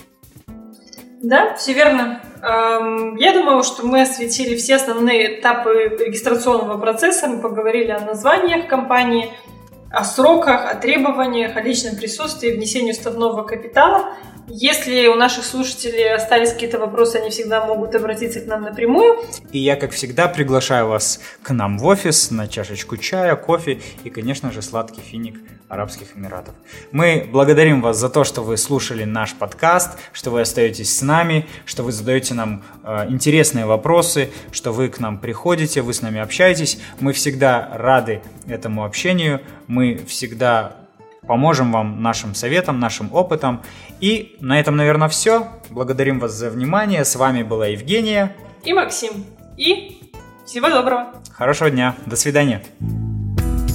Да, 1.21 1.55
все 1.55 1.73
верно. 1.73 2.21
Я 3.17 3.33
думаю, 3.33 3.63
что 3.63 3.85
мы 3.85 4.01
осветили 4.01 4.55
все 4.55 4.75
основные 4.75 5.39
этапы 5.39 5.97
регистрационного 5.99 6.77
процесса. 6.77 7.27
Мы 7.27 7.41
поговорили 7.41 7.91
о 7.91 7.99
названиях 7.99 8.67
компании, 8.67 9.31
о 9.91 10.03
сроках, 10.03 10.71
о 10.71 10.75
требованиях, 10.75 11.57
о 11.57 11.61
личном 11.61 11.95
присутствии, 11.95 12.51
внесении 12.51 12.91
уставного 12.91 13.43
капитала. 13.43 14.13
Если 14.49 15.07
у 15.07 15.15
наших 15.15 15.43
слушателей 15.43 16.13
остались 16.13 16.53
какие-то 16.53 16.79
вопросы, 16.79 17.17
они 17.17 17.31
всегда 17.31 17.65
могут 17.65 17.93
обратиться 17.95 18.39
к 18.39 18.45
нам 18.45 18.61
напрямую. 18.61 19.19
И 19.51 19.59
я, 19.59 19.75
как 19.75 19.91
всегда, 19.91 20.29
приглашаю 20.29 20.87
вас 20.87 21.19
к 21.43 21.51
нам 21.51 21.77
в 21.77 21.85
офис 21.85 22.31
на 22.31 22.47
чашечку 22.47 22.95
чая, 22.95 23.35
кофе 23.35 23.81
и, 24.05 24.09
конечно 24.09 24.53
же, 24.53 24.61
сладкий 24.61 25.01
финик 25.01 25.35
Арабских 25.67 26.15
Эмиратов. 26.15 26.55
Мы 26.93 27.27
благодарим 27.29 27.81
вас 27.81 27.97
за 27.97 28.07
то, 28.07 28.23
что 28.23 28.41
вы 28.41 28.55
слушали 28.55 29.03
наш 29.03 29.33
подкаст, 29.33 29.99
что 30.13 30.31
вы 30.31 30.41
остаетесь 30.41 30.97
с 30.97 31.01
нами, 31.01 31.45
что 31.65 31.83
вы 31.83 31.91
задаете 31.91 32.33
нам 32.33 32.63
э, 32.85 33.07
интересные 33.09 33.65
вопросы, 33.65 34.29
что 34.53 34.71
вы 34.71 34.87
к 34.87 34.99
нам 35.01 35.19
приходите, 35.19 35.81
вы 35.81 35.93
с 35.93 36.01
нами 36.01 36.21
общаетесь. 36.21 36.79
Мы 37.01 37.11
всегда 37.11 37.69
рады 37.73 38.21
этому 38.47 38.85
общению, 38.85 39.41
мы 39.67 39.97
всегда 40.07 40.86
поможем 41.27 41.71
вам 41.71 42.01
нашим 42.01 42.33
советом, 42.35 42.79
нашим 42.79 43.13
опытом. 43.13 43.61
И 43.99 44.35
на 44.39 44.59
этом, 44.59 44.75
наверное, 44.75 45.09
все. 45.09 45.47
Благодарим 45.69 46.19
вас 46.19 46.33
за 46.33 46.49
внимание. 46.49 47.05
С 47.05 47.15
вами 47.15 47.43
была 47.43 47.67
Евгения. 47.67 48.35
И 48.63 48.73
Максим. 48.73 49.11
И 49.57 50.01
всего 50.45 50.69
доброго. 50.69 51.13
Хорошего 51.31 51.69
дня. 51.69 51.95
До 52.05 52.15
свидания. 52.15 52.63